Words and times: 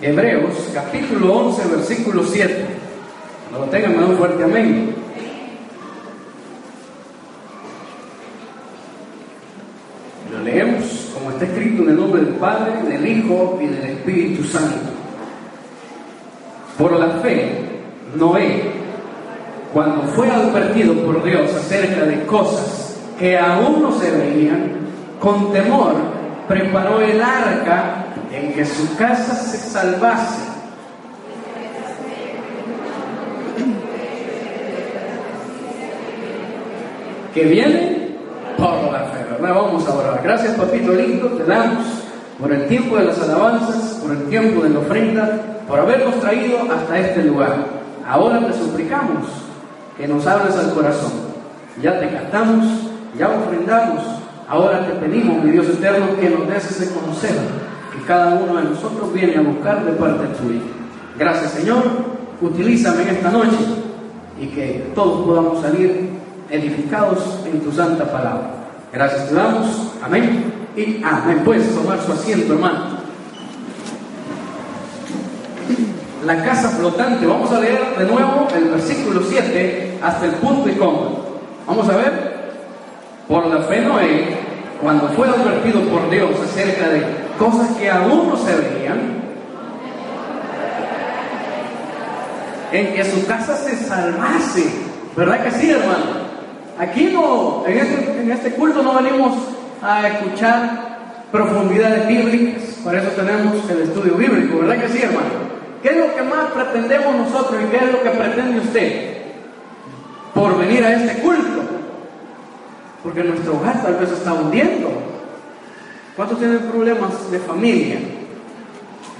Hebreos 0.00 0.54
capítulo 0.72 1.34
11, 1.48 1.68
versículo 1.74 2.22
7. 2.22 2.66
Cuando 3.50 3.66
lo 3.66 3.72
tengan, 3.72 3.96
me 3.96 4.02
da 4.02 4.06
un 4.06 4.16
fuerte 4.16 4.44
amén. 4.44 4.94
Lo 10.30 10.42
leemos 10.44 11.10
como 11.12 11.30
está 11.30 11.46
escrito 11.46 11.82
en 11.82 11.88
el 11.88 11.96
nombre 11.96 12.22
del 12.22 12.34
Padre, 12.34 12.80
del 12.88 13.06
Hijo 13.08 13.58
y 13.60 13.66
del 13.66 13.84
Espíritu 13.90 14.44
Santo. 14.44 14.90
Por 16.78 16.92
la 16.92 17.08
fe, 17.20 17.80
Noé, 18.14 18.70
cuando 19.74 20.02
fue 20.12 20.30
advertido 20.30 20.94
por 21.04 21.24
Dios 21.24 21.52
acerca 21.54 22.04
de 22.04 22.24
cosas 22.24 22.96
que 23.18 23.36
aún 23.36 23.82
no 23.82 23.98
se 23.98 24.12
veían, 24.12 24.76
con 25.18 25.52
temor 25.52 25.94
preparó 26.46 27.00
el 27.00 27.20
arca 27.20 28.07
en 28.32 28.52
que 28.52 28.64
su 28.64 28.96
casa 28.96 29.34
se 29.34 29.58
salvase. 29.58 30.48
Que 37.34 37.44
viene 37.44 38.16
por 38.56 38.92
la 38.92 39.04
fe, 39.04 39.24
¿verdad? 39.30 39.54
Vamos 39.54 39.86
a 39.86 39.94
orar. 39.94 40.20
Gracias, 40.22 40.54
papito 40.54 40.92
lindo, 40.92 41.28
te 41.28 41.44
damos 41.44 41.86
por 42.40 42.52
el 42.52 42.66
tiempo 42.66 42.96
de 42.96 43.04
las 43.04 43.20
alabanzas, 43.20 44.00
por 44.02 44.12
el 44.12 44.24
tiempo 44.28 44.62
de 44.62 44.70
la 44.70 44.78
ofrenda, 44.80 45.40
por 45.66 45.78
habernos 45.78 46.18
traído 46.20 46.58
hasta 46.72 46.98
este 46.98 47.24
lugar. 47.24 47.56
Ahora 48.08 48.40
te 48.46 48.52
suplicamos 48.54 49.28
que 49.96 50.08
nos 50.08 50.26
abres 50.26 50.56
al 50.56 50.72
corazón. 50.72 51.12
Ya 51.82 52.00
te 52.00 52.08
cantamos, 52.08 52.66
ya 53.16 53.28
ofrendamos. 53.28 54.02
Ahora 54.48 54.86
te 54.86 54.94
pedimos, 54.94 55.44
mi 55.44 55.50
Dios 55.50 55.68
eterno, 55.68 56.06
que 56.18 56.30
nos 56.30 56.48
des 56.48 56.70
ese 56.70 56.92
que 57.98 58.04
cada 58.06 58.34
uno 58.34 58.56
de 58.56 58.64
nosotros 58.70 59.12
viene 59.12 59.36
a 59.36 59.40
buscar 59.40 59.84
de 59.84 59.92
parte 59.92 60.26
tuya. 60.40 60.60
Gracias, 61.18 61.52
Señor. 61.52 61.82
Utilízame 62.40 63.02
en 63.02 63.08
esta 63.08 63.30
noche 63.30 63.56
y 64.40 64.46
que 64.46 64.90
todos 64.94 65.26
podamos 65.26 65.60
salir 65.60 66.10
edificados 66.50 67.40
en 67.46 67.60
tu 67.60 67.72
santa 67.72 68.04
palabra. 68.04 68.50
Gracias 68.92 69.28
te 69.28 69.34
damos. 69.34 69.92
Amén. 70.02 70.52
Y 70.76 71.02
amén. 71.02 71.42
Puedes 71.44 71.74
tomar 71.74 72.00
su 72.00 72.12
asiento, 72.12 72.54
hermano. 72.54 72.98
La 76.24 76.44
casa 76.44 76.68
flotante. 76.70 77.26
Vamos 77.26 77.50
a 77.52 77.60
leer 77.60 77.80
de 77.98 78.04
nuevo 78.04 78.48
el 78.54 78.64
versículo 78.70 79.22
7 79.28 79.98
hasta 80.02 80.26
el 80.26 80.32
punto 80.32 80.68
y 80.68 80.72
coma. 80.72 81.08
Vamos 81.66 81.88
a 81.88 81.96
ver. 81.96 82.38
Por 83.26 83.46
la 83.46 83.60
fe 83.62 83.82
Noé, 83.82 84.38
cuando 84.82 85.08
fue 85.08 85.28
advertido 85.28 85.80
por 85.88 86.08
Dios 86.10 86.30
acerca 86.40 86.88
de 86.88 87.04
cosas 87.38 87.68
que 87.76 87.90
aún 87.90 88.28
no 88.28 88.36
se 88.36 88.54
veían, 88.54 89.18
en 92.70 92.94
que 92.94 93.04
su 93.04 93.26
casa 93.26 93.56
se 93.56 93.76
salvase. 93.76 94.70
¿Verdad 95.16 95.42
que 95.42 95.50
sí, 95.52 95.70
hermano? 95.70 96.28
Aquí 96.78 97.10
no, 97.12 97.64
en 97.66 97.78
este, 97.78 98.20
en 98.20 98.30
este 98.30 98.52
culto 98.52 98.82
no 98.82 98.94
venimos 99.02 99.36
a 99.82 100.06
escuchar 100.06 100.88
profundidades 101.32 102.06
bíblicas, 102.06 102.62
para 102.84 103.02
eso 103.02 103.10
tenemos 103.10 103.68
el 103.68 103.82
estudio 103.82 104.14
bíblico, 104.14 104.60
¿verdad 104.60 104.80
que 104.80 104.88
sí, 104.88 105.02
hermano? 105.02 105.48
¿Qué 105.82 105.90
es 105.90 105.96
lo 105.96 106.14
que 106.14 106.22
más 106.22 106.50
pretendemos 106.52 107.14
nosotros 107.16 107.60
y 107.62 107.70
qué 107.70 107.84
es 107.84 107.92
lo 107.92 108.02
que 108.02 108.10
pretende 108.10 108.60
usted 108.60 109.16
por 110.34 110.58
venir 110.58 110.84
a 110.84 110.94
este 110.94 111.20
culto? 111.20 111.57
Porque 113.02 113.22
nuestro 113.22 113.56
hogar 113.56 113.82
tal 113.82 113.96
vez 113.96 114.10
está 114.10 114.32
hundiendo. 114.32 114.90
¿Cuántos 116.16 116.38
tienen 116.38 116.58
problemas 116.70 117.30
de 117.30 117.38
familia? 117.38 117.98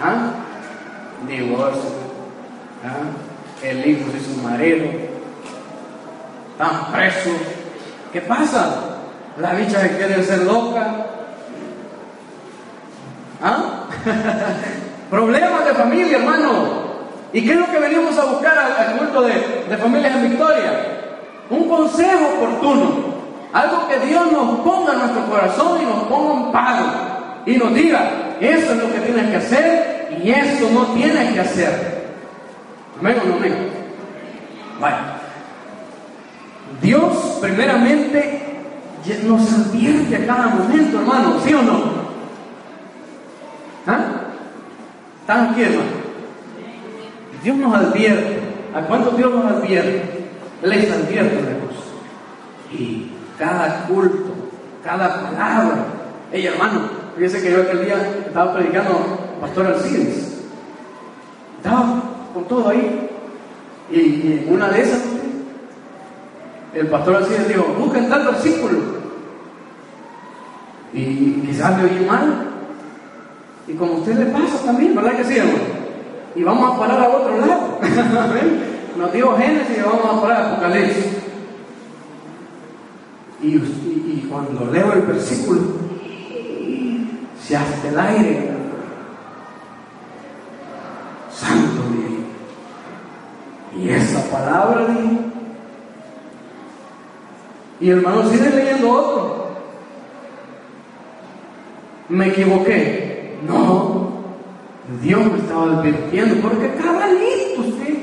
¿Ah? 0.02 0.32
Divorcio. 1.28 1.90
¿Ah? 2.84 3.64
El 3.64 3.86
hijo 3.86 4.10
de 4.10 4.20
su 4.20 4.42
marido. 4.42 4.86
Están 6.52 6.92
presos. 6.92 7.40
¿Qué 8.12 8.20
pasa? 8.22 8.98
La 9.38 9.54
bicha 9.54 9.80
que 9.82 9.96
quiere 9.96 10.22
ser 10.24 10.40
loca. 10.40 11.06
¿Ah? 13.40 13.84
Problemas 15.10 15.64
de 15.64 15.74
familia, 15.74 16.18
hermano. 16.18 16.88
¿Y 17.32 17.44
qué 17.44 17.52
es 17.52 17.60
lo 17.60 17.70
que 17.70 17.78
venimos 17.78 18.18
a 18.18 18.24
buscar 18.24 18.58
al, 18.58 18.98
culto 18.98 19.22
de, 19.22 19.66
de 19.68 19.76
familias 19.76 20.16
en 20.16 20.30
Victoria? 20.30 20.72
Un 21.50 21.68
consejo 21.68 22.26
oportuno. 22.36 23.07
Algo 23.52 23.88
que 23.88 24.06
Dios 24.06 24.30
nos 24.30 24.60
ponga 24.60 24.92
en 24.92 24.98
nuestro 24.98 25.26
corazón 25.26 25.82
y 25.82 25.84
nos 25.86 26.04
ponga 26.04 26.32
un 26.32 26.52
palo. 26.52 26.86
Y 27.46 27.56
nos 27.56 27.74
diga, 27.74 28.10
eso 28.40 28.72
es 28.72 28.78
lo 28.78 28.92
que 28.92 29.00
tienes 29.00 29.30
que 29.30 29.36
hacer 29.36 30.18
y 30.22 30.30
eso 30.30 30.68
no 30.72 30.86
tienes 30.88 31.32
que 31.32 31.40
hacer. 31.40 31.98
Amén 33.00 33.16
o 33.22 33.28
no 33.28 33.36
amén. 33.36 33.54
Dios 36.82 37.38
primeramente 37.40 38.42
nos 39.24 39.52
advierte 39.52 40.16
a 40.16 40.26
cada 40.26 40.46
momento, 40.48 40.98
hermano, 40.98 41.40
¿sí 41.44 41.54
o 41.54 41.62
no? 41.62 41.80
¿Ah? 43.86 44.04
¿Están 45.20 45.50
aquí, 45.50 45.62
hermano? 45.62 46.08
Dios 47.42 47.56
nos 47.56 47.74
advierte. 47.74 48.40
¿A 48.74 48.82
cuánto 48.82 49.12
Dios 49.12 49.32
nos 49.32 49.44
advierte? 49.46 50.28
Les 50.62 50.90
advierte 50.90 51.36
cosas. 51.36 51.84
Y 52.72 53.10
cada 53.38 53.86
culto, 53.86 54.34
cada 54.84 55.22
palabra. 55.22 55.86
Ey, 56.32 56.46
hermano, 56.46 56.80
fíjese 57.16 57.42
que 57.42 57.52
yo 57.52 57.62
aquel 57.62 57.84
día 57.84 57.96
estaba 58.26 58.54
predicando 58.54 59.00
Pastor 59.40 59.66
Alcides. 59.66 60.42
Estaba 61.58 62.02
con 62.34 62.44
todo 62.44 62.68
ahí. 62.68 63.08
Y, 63.90 63.98
y 63.98 64.44
en 64.44 64.54
una 64.54 64.68
de 64.68 64.82
esas, 64.82 65.00
el 66.74 66.86
pastor 66.88 67.16
Alcides 67.16 67.48
dijo, 67.48 67.64
busquen 67.78 68.08
tal 68.08 68.26
versículo. 68.26 68.78
Y 70.92 71.42
quizás 71.46 71.78
le 71.78 71.84
oí 71.84 72.06
mal. 72.06 72.46
Y 73.66 73.74
como 73.74 73.94
a 73.94 73.96
usted 73.98 74.18
le 74.18 74.26
pasa 74.26 74.64
también, 74.64 74.94
¿verdad 74.94 75.16
que 75.16 75.24
sí, 75.24 75.38
hermano? 75.38 75.58
Y 76.34 76.42
vamos 76.42 76.74
a 76.74 76.78
parar 76.78 77.02
a 77.02 77.08
otro 77.08 77.38
lado. 77.38 77.78
Nos 78.98 79.12
dio 79.12 79.36
Génesis 79.36 79.78
y 79.78 79.80
vamos 79.80 80.04
a 80.04 80.20
parar 80.20 80.42
a 80.42 80.52
Apocalipsis. 80.52 81.17
Y, 83.40 83.54
y, 83.54 84.26
cuando 84.28 84.70
leo 84.72 84.92
el 84.94 85.02
versículo, 85.02 85.60
se 87.40 87.56
hace 87.56 87.88
el 87.88 87.98
aire. 87.98 88.50
Santo 91.32 91.82
Dios. 91.92 93.82
Y 93.84 93.90
esa 93.90 94.28
palabra, 94.30 94.86
dije. 94.86 95.18
Y 97.80 97.90
hermano, 97.90 98.28
sigue 98.28 98.50
leyendo 98.50 98.90
otro. 98.90 99.48
Me 102.08 102.28
equivoqué. 102.28 103.38
No, 103.46 104.08
Dios 105.00 105.30
me 105.30 105.38
estaba 105.38 105.78
advirtiendo, 105.78 106.40
porque 106.40 106.74
cabalito 106.74 107.60
usted. 107.60 107.98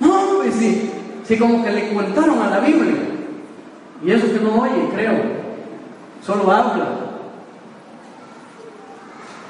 No, 0.00 0.38
pues 0.38 0.54
sí, 0.56 0.90
sí, 1.24 1.36
como 1.36 1.62
que 1.62 1.70
le 1.70 1.94
contaron 1.94 2.40
a 2.40 2.50
la 2.50 2.60
Biblia. 2.60 3.19
Y 4.02 4.10
eso 4.12 4.26
que 4.32 4.40
no 4.40 4.62
oye, 4.62 4.88
creo. 4.94 5.14
Solo 6.24 6.50
habla. 6.50 6.86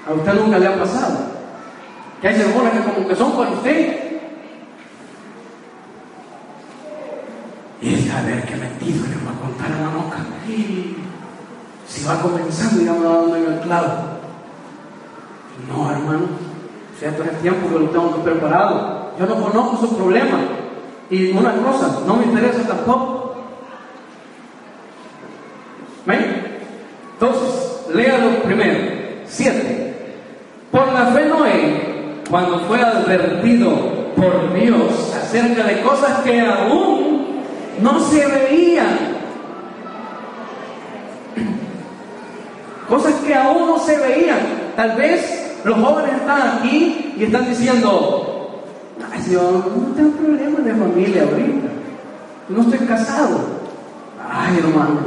A 0.09 0.13
usted 0.13 0.35
nunca 0.35 0.59
le 0.59 0.67
ha 0.67 0.79
pasado. 0.79 1.19
Que 2.21 2.29
hay 2.29 2.37
sermones 2.37 2.73
que 2.73 2.81
como 2.81 3.09
que 3.09 3.17
son 3.17 3.33
para 3.33 3.51
usted. 3.51 4.11
Y 7.81 7.95
él 7.95 8.11
a 8.11 8.23
ver 8.23 8.45
qué 8.45 8.57
mentido 8.57 9.07
le 9.07 9.25
va 9.25 9.33
a 9.33 9.41
contar 9.41 9.73
a 9.73 9.81
la 9.81 9.89
boca. 9.89 10.19
Si 11.87 12.05
va 12.05 12.21
comenzando 12.21 12.83
ya 12.85 12.93
me 12.93 13.07
va 13.07 13.17
dando 13.17 13.37
en 13.37 13.53
el 13.53 13.61
clavo. 13.61 13.89
No, 15.69 15.91
hermano. 15.91 16.27
O 16.95 16.99
sea, 16.99 17.17
todo 17.17 17.25
el 17.25 17.37
tiempo 17.39 17.69
que 17.69 17.79
lo 17.79 17.91
tengo 17.91 18.17
preparado. 18.17 19.13
Yo 19.19 19.27
no 19.27 19.35
conozco 19.35 19.87
su 19.87 19.97
problema. 19.97 20.39
Y 21.09 21.33
una 21.33 21.55
cosa, 21.57 22.01
no 22.07 22.17
me 22.17 22.25
interesa 22.25 22.67
tampoco. 22.67 23.35
¿Ven? 26.07 26.61
Entonces, 27.15 27.87
léalo 27.95 28.40
primero. 28.51 28.79
Siete. 29.27 29.95
Por 30.73 30.93
la 30.93 31.07
fe 31.07 31.27
Noé, 31.27 32.23
cuando 32.29 32.59
fue 32.61 32.81
advertido 32.81 33.71
por 34.17 34.53
Dios 34.55 35.15
acerca 35.15 35.65
de 35.65 35.81
cosas 35.83 36.21
que 36.21 36.41
aún 36.41 37.43
no 37.81 38.01
se 38.01 38.27
veían, 38.27 38.89
cosas 42.89 43.15
que 43.27 43.35
aún 43.35 43.67
no 43.69 43.79
se 43.79 43.97
veían. 43.99 44.39
Tal 44.77 44.97
vez 44.97 45.61
los 45.65 45.79
jóvenes 45.79 46.13
están 46.15 46.59
aquí 46.59 47.15
y 47.17 47.25
están 47.25 47.49
diciendo, 47.49 48.63
ay 49.13 49.23
Señor, 49.23 49.73
no 49.77 49.95
tengo 49.95 50.11
problemas 50.13 50.65
de 50.65 50.75
familia 50.75 51.23
ahorita, 51.23 51.69
no 52.49 52.63
estoy 52.63 52.79
casado. 52.87 53.61
Ay 54.33 54.59
hermano, 54.59 55.01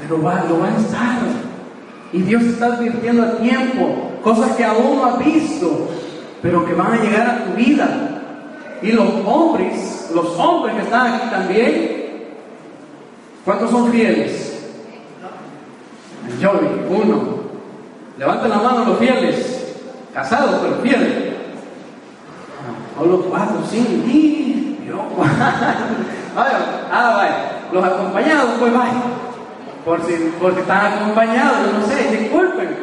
pero 0.00 0.22
va, 0.22 0.44
lo 0.48 0.60
va 0.60 0.68
a 0.68 0.76
estar. 0.78 1.35
Y 2.16 2.22
Dios 2.22 2.44
está 2.44 2.68
advirtiendo 2.68 3.22
a 3.24 3.36
tiempo 3.36 3.94
cosas 4.22 4.56
que 4.56 4.64
aún 4.64 4.96
no 4.96 5.04
has 5.04 5.18
visto, 5.18 5.90
pero 6.40 6.64
que 6.64 6.72
van 6.72 6.94
a 6.94 7.02
llegar 7.02 7.28
a 7.28 7.44
tu 7.44 7.52
vida. 7.52 8.22
Y 8.80 8.92
los 8.92 9.06
hombres, 9.26 10.10
los 10.14 10.26
hombres 10.38 10.76
que 10.76 10.80
están 10.80 11.12
aquí 11.12 11.28
también, 11.28 12.06
¿cuántos 13.44 13.70
son 13.70 13.92
fieles? 13.92 14.66
Joey, 16.40 16.86
uno. 16.88 17.36
Levanten 18.16 18.48
la 18.48 18.56
mano 18.56 18.84
los 18.86 18.98
fieles, 18.98 19.76
casados 20.14 20.62
pero 20.62 20.76
fieles. 20.76 21.34
Solo 22.96 23.20
cuatro, 23.28 23.58
cinco, 23.68 23.90
y 24.06 24.78
yo, 24.88 24.96
vaya, 26.34 26.88
ah, 26.90 27.12
vaya, 27.14 27.36
los 27.70 27.84
acompañados, 27.84 28.52
pues 28.58 28.72
vaya. 28.72 29.15
Por 29.86 30.04
si, 30.04 30.32
porque 30.40 30.62
están 30.62 30.94
acompañados, 30.94 31.72
no 31.72 31.86
sé, 31.86 32.10
disculpen. 32.10 32.76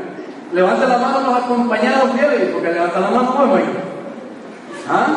Levanta 0.53 0.88
la 0.88 0.97
mano 1.00 1.19
los 1.19 1.44
acompañados 1.44 2.11
fieles, 2.13 2.51
porque 2.53 2.71
levanta 2.71 3.00
la 3.01 3.09
mano, 3.09 3.35
pues, 3.35 3.50
vaya. 3.51 3.65
¿Ah? 4.89 5.07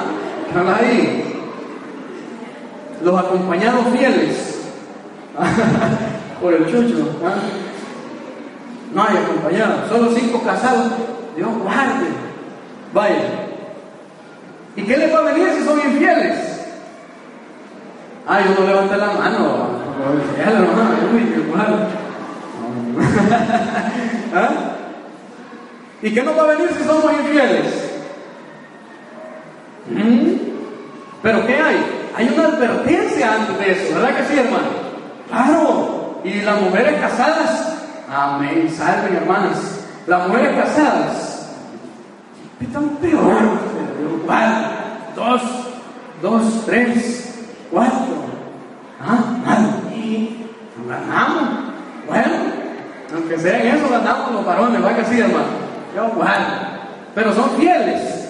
¿Están 0.48 0.68
ahí? 0.68 1.32
Los 3.04 3.16
acompañados 3.16 3.86
fieles. 3.96 4.68
Por 6.42 6.54
el 6.54 6.66
chucho, 6.66 7.08
¿ah? 7.24 7.36
No 8.92 9.02
hay 9.04 9.16
acompañados, 9.18 9.88
solo 9.88 10.10
cinco 10.10 10.42
casados. 10.42 10.90
Dios 11.36 11.50
guarde. 11.62 12.08
Vaya. 12.92 13.30
¿Y 14.74 14.82
qué 14.82 14.96
les 14.96 15.14
va 15.14 15.20
a 15.20 15.32
venir 15.32 15.52
si 15.56 15.64
son 15.64 15.78
infieles? 15.78 16.64
Ah, 18.26 18.40
yo 18.40 18.60
no 18.60 18.96
la 18.96 19.06
mano. 19.12 19.75
¿Ah? 24.34 24.50
¿Y 26.02 26.10
qué 26.12 26.22
nos 26.22 26.36
va 26.36 26.42
a 26.42 26.46
venir 26.46 26.70
si 26.76 26.84
somos 26.84 27.12
infieles? 27.12 27.90
¿Mm? 29.90 30.32
¿Pero 31.22 31.46
qué 31.46 31.54
hay? 31.54 31.76
Hay 32.16 32.28
una 32.28 32.48
advertencia 32.48 33.34
antes 33.34 33.58
de 33.58 33.72
eso, 33.72 33.94
¿verdad 33.94 34.16
que 34.16 34.24
sí, 34.24 34.38
hermano? 34.38 34.68
Claro. 35.28 36.20
Y 36.24 36.40
las 36.42 36.60
mujeres 36.60 37.00
casadas, 37.00 37.76
amén, 38.08 38.72
salven, 38.76 39.16
hermanas. 39.16 39.84
Las 40.06 40.28
mujeres 40.28 40.56
casadas, 40.56 41.50
están 42.60 42.88
peor. 42.96 43.66
Dos, 45.14 45.42
dos, 46.20 46.66
tres, 46.66 47.34
cuatro. 47.70 48.26
Ah, 49.00 49.35
ganamos. 50.88 51.48
Bueno, 52.06 52.34
aunque 53.14 53.38
sea 53.38 53.60
en 53.60 53.76
eso, 53.76 53.88
ganamos 53.88 54.32
los 54.32 54.44
varones, 54.44 54.82
¿verdad 54.82 54.96
que 54.98 55.04
sí, 55.04 55.20
hermano? 55.20 55.46
Yo, 55.94 56.08
bueno. 56.08 56.76
Pero 57.14 57.34
son 57.34 57.50
fieles. 57.50 58.26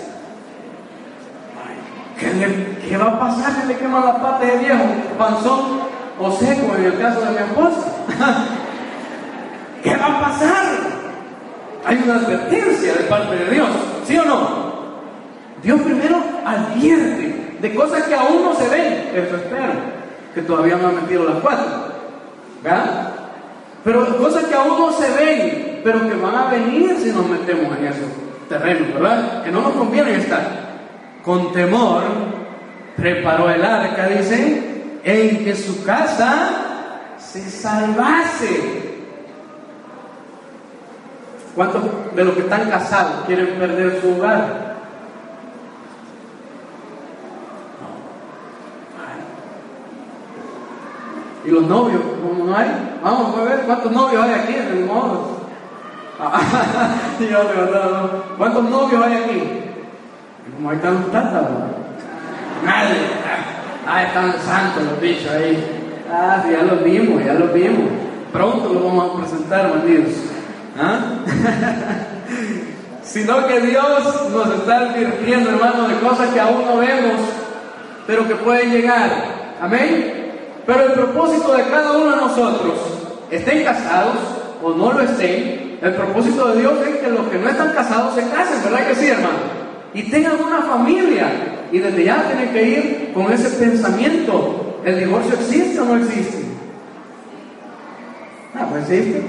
¿Qué, 2.19 2.89
¿Qué, 2.89 2.97
va 2.97 3.07
a 3.07 3.21
pasar 3.21 3.53
si 3.61 3.67
le 3.67 3.77
quema 3.77 4.01
la 4.01 4.23
pata 4.23 4.45
de 4.45 4.57
viejo, 4.57 4.85
panzón 5.19 5.81
o 6.19 6.33
seco 6.33 6.75
en 6.79 6.85
el 6.85 6.99
caso 6.99 7.21
de 7.21 7.31
mi 7.31 7.37
esposa? 7.37 7.93
¿Qué 9.83 9.97
va 9.97 10.07
a 10.07 10.21
pasar? 10.21 10.65
Hay 11.85 12.03
una 12.05 12.15
advertencia 12.15 12.95
de 12.95 13.05
parte 13.05 13.37
de 13.37 13.51
Dios, 13.51 13.69
¿sí 14.07 14.19
o 14.19 14.25
no? 14.25 14.67
Dios 15.63 15.81
primero 15.83 16.17
advierte 16.45 17.57
de 17.61 17.75
cosas 17.75 18.03
que 18.05 18.15
aún 18.15 18.43
no 18.45 18.55
se 18.55 18.69
ven, 18.69 19.11
eso 19.15 19.37
espero, 19.37 19.73
que 20.35 20.43
todavía 20.43 20.77
no 20.77 20.89
han 20.89 20.97
metido 20.97 21.25
las 21.25 21.37
cuatro, 21.37 21.67
¿verdad? 22.67 23.09
Pero 23.85 24.19
cosas 24.19 24.45
que 24.45 24.55
aún 24.55 24.79
no 24.79 24.93
se 24.93 25.09
ven, 25.13 25.81
pero 25.85 26.01
que 26.01 26.15
van 26.17 26.35
a 26.35 26.51
venir 26.51 26.97
si 26.99 27.11
nos 27.11 27.29
metemos 27.29 27.79
en 27.79 27.87
esos 27.87 28.09
terrenos, 28.49 28.95
¿verdad? 28.95 29.45
Que 29.45 29.53
no 29.53 29.61
nos 29.61 29.73
conviene 29.73 30.17
estar 30.17 30.43
con 31.25 31.53
temor, 31.53 32.03
preparó 32.97 33.51
el 33.51 33.65
arca, 33.65 34.09
dice, 34.09 34.99
en 35.05 35.45
que 35.45 35.55
su 35.55 35.85
casa 35.85 36.49
se 37.19 37.49
salvase. 37.49 38.97
¿Cuántos 41.55 41.83
de 42.15 42.25
los 42.25 42.35
que 42.35 42.41
están 42.41 42.69
casados 42.69 43.25
quieren 43.27 43.59
perder 43.59 44.01
su 44.01 44.17
hogar? 44.17 44.66
¿Y 51.47 51.51
los 51.51 51.63
novios? 51.63 52.03
¿Cómo 52.23 52.45
no 52.45 52.57
hay? 52.57 52.67
Vamos 53.03 53.39
a 53.39 53.45
ver 53.45 53.61
cuántos 53.61 53.93
novios 53.93 54.25
hay 54.25 54.33
aquí 54.33 54.55
en 54.55 54.79
el 54.79 54.85
modo. 54.85 55.37
¿Cuántos 58.39 58.65
novios 58.65 59.05
hay 59.05 59.15
aquí? 59.15 59.67
como 60.57 60.71
ahí 60.71 60.77
están 60.77 60.95
los 60.95 61.13
Nadie. 62.65 62.97
Ah, 63.87 64.03
están 64.03 64.33
santos 64.41 64.83
los 64.85 64.99
bichos 65.01 65.31
ahí. 65.31 65.63
Ah, 66.11 66.43
ya 66.51 66.63
los 66.63 66.83
vimos, 66.83 67.23
ya 67.25 67.35
los 67.35 67.53
vimos. 67.53 67.91
Pronto 68.33 68.73
los 68.73 68.83
vamos 68.83 69.11
a 69.11 69.19
presentar, 69.19 69.71
bandidos. 69.71 70.15
¿Ah? 70.79 70.99
Sino 73.03 73.47
que 73.47 73.61
Dios 73.61 74.31
nos 74.33 74.55
está 74.55 74.79
advirtiendo, 74.79 75.51
hermano, 75.51 75.89
de 75.89 75.99
cosas 76.01 76.31
que 76.31 76.41
aún 76.41 76.65
no 76.67 76.79
vemos, 76.79 77.21
pero 78.07 78.27
que 78.27 78.35
pueden 78.35 78.73
llegar. 78.73 79.11
Amén. 79.61 80.26
Pero 80.67 80.81
el 80.81 80.93
propósito 80.93 81.55
de 81.55 81.63
cada 81.65 81.93
uno 81.93 82.11
de 82.11 82.17
nosotros, 82.17 82.75
estén 83.31 83.65
casados 83.65 84.17
o 84.63 84.71
no 84.71 84.93
lo 84.93 85.01
estén, 85.01 85.79
el 85.81 85.95
propósito 85.95 86.49
de 86.49 86.61
Dios 86.61 86.75
es 86.87 86.97
que 86.97 87.09
los 87.09 87.29
que 87.29 87.39
no 87.39 87.49
están 87.49 87.73
casados 87.73 88.15
se 88.15 88.23
casen, 88.23 88.63
¿verdad 88.65 88.89
que 88.89 88.95
sí, 88.95 89.07
hermano? 89.09 89.57
y 89.97 90.03
tengan 90.11 90.39
una 90.39 90.63
familia. 90.63 91.27
Y 91.73 91.79
desde 91.79 92.05
ya 92.05 92.23
tienen 92.29 92.53
que 92.53 92.63
ir 92.63 93.13
con 93.15 93.33
ese 93.33 93.49
pensamiento. 93.49 94.79
¿El 94.85 95.01
divorcio 95.01 95.35
existe 95.35 95.81
o 95.81 95.85
no 95.87 95.97
existe? 95.97 96.45
Ah, 98.55 98.67
pues 98.71 98.91
existe. 98.91 99.23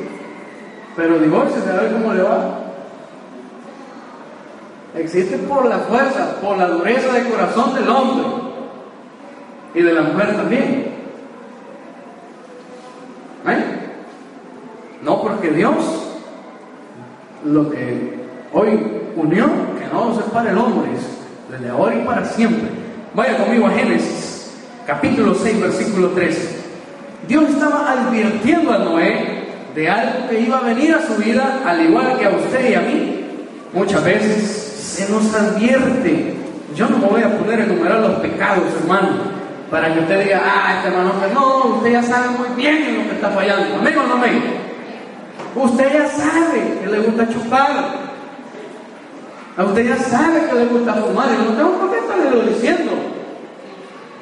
Pero 0.96 1.20
divorcio, 1.20 1.62
¿sabe 1.64 1.92
cómo 1.92 2.14
le 2.14 2.22
va? 2.22 2.60
Existe 4.98 5.38
por 5.38 5.66
la 5.66 5.78
fuerza, 5.80 6.36
por 6.42 6.58
la 6.58 6.68
dureza 6.68 7.14
de 7.14 7.30
corazón 7.30 7.74
del 7.76 7.90
hombre 7.90 8.26
y 9.74 9.82
de 9.82 9.94
la 9.94 10.02
mujer 10.02 10.36
también. 10.36 10.97
¿Eh? 13.50 13.64
No 15.04 15.22
porque 15.22 15.52
Dios 15.52 15.76
lo 17.46 17.70
que 17.70 18.20
hoy 18.54 18.80
unió, 19.16 19.46
que 19.80 19.94
no 19.94 20.16
se 20.16 20.24
separe 20.24 20.50
el 20.52 20.58
hombre, 20.58 20.90
desde 21.50 21.70
ahora 21.70 21.96
y 21.96 22.06
para 22.06 22.26
siempre. 22.26 22.70
Vaya 23.14 23.38
conmigo 23.38 23.68
a 23.68 23.72
Génesis, 23.72 24.52
capítulo 24.86 25.34
6, 25.34 25.62
versículo 25.62 26.10
13. 26.10 26.58
Dios 27.28 27.50
estaba 27.50 27.92
advirtiendo 27.92 28.72
a 28.72 28.80
Noé 28.80 29.38
de 29.76 29.90
algo 29.90 30.28
que 30.30 30.42
iba 30.42 30.58
a 30.58 30.62
venir 30.62 30.94
a 30.96 31.06
su 31.06 31.16
vida, 31.16 31.62
al 31.66 31.82
igual 31.86 32.18
que 32.18 32.26
a 32.26 32.30
usted 32.30 32.70
y 32.70 32.74
a 32.74 32.82
mí. 32.82 33.26
Muchas 33.74 34.04
veces 34.04 34.44
se 34.98 35.12
nos 35.12 35.34
advierte. 35.34 36.34
Yo 36.76 36.90
no 36.90 36.98
me 36.98 37.08
voy 37.08 37.22
a 37.22 37.38
poner 37.38 37.62
a 37.62 37.64
enumerar 37.64 38.00
los 38.00 38.16
pecados, 38.20 38.66
hermano, 38.82 39.37
para 39.70 39.94
que 39.94 40.00
usted 40.00 40.24
diga, 40.24 40.42
ah, 40.44 40.76
este 40.78 40.90
hermano, 40.90 41.14
no, 41.34 41.76
usted 41.76 41.92
ya 41.92 42.04
sabe 42.04 42.30
muy 42.30 42.50
bien 42.56 42.84
en 42.84 42.98
lo 42.98 43.04
que 43.10 43.16
está 43.16 43.30
fallando. 43.30 43.76
Amén 43.76 43.98
o 43.98 44.04
no 44.04 44.14
amén. 44.14 44.44
Usted 45.56 45.94
ya 45.94 46.08
sabe 46.10 46.80
que 46.82 46.88
le 46.88 47.00
gusta 47.00 47.28
chupar, 47.30 48.08
a 49.58 49.64
usted 49.64 49.88
ya 49.88 49.98
sabe 49.98 50.48
que 50.48 50.56
le 50.56 50.66
gusta 50.66 50.94
fumar 50.94 51.30
y 51.34 51.50
no 51.50 51.58
tengo 51.58 51.72
por 51.80 51.92
qué 51.92 51.98
estarle 51.98 52.50
diciendo. 52.50 52.92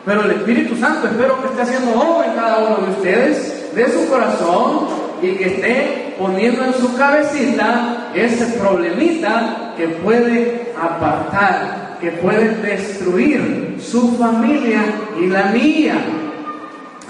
Pero 0.06 0.24
el 0.24 0.32
Espíritu 0.32 0.76
Santo 0.78 1.08
espero 1.08 1.42
que 1.42 1.48
esté 1.48 1.62
haciendo 1.64 2.00
obra 2.00 2.28
en 2.28 2.36
cada 2.36 2.58
uno 2.60 2.78
de 2.86 2.92
ustedes, 2.92 3.76
de 3.76 3.92
su 3.92 4.08
corazón, 4.08 4.88
y 5.22 5.32
que 5.36 5.46
esté 5.46 6.16
poniendo 6.18 6.64
en 6.64 6.74
su 6.76 6.96
cabecita 6.96 8.10
ese 8.14 8.58
problemita 8.58 9.74
que 9.76 9.88
puede 9.88 10.74
apartar, 10.82 11.85
que 12.00 12.12
puede 12.12 12.56
destruir 12.62 13.78
su 13.80 14.18
familia 14.18 14.82
y 15.20 15.28
la 15.28 15.46
mía. 15.48 15.96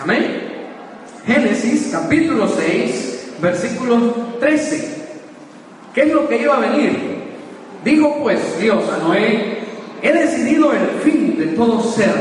Amén. 0.02 0.44
Génesis 1.26 1.90
capítulo 1.92 2.48
6, 2.48 3.36
versículo 3.42 4.14
13. 4.40 4.96
¿Qué 5.94 6.02
es 6.02 6.14
lo 6.14 6.28
que 6.28 6.42
iba 6.42 6.58
a 6.58 6.60
venir? 6.60 7.16
Dijo 7.84 8.20
pues 8.22 8.40
Dios 8.60 8.84
a 8.90 8.98
Noé, 9.04 9.60
he 10.02 10.14
decidido 10.14 10.72
el 10.72 10.88
fin 11.04 11.38
de 11.38 11.48
todo 11.48 11.82
ser, 11.82 12.14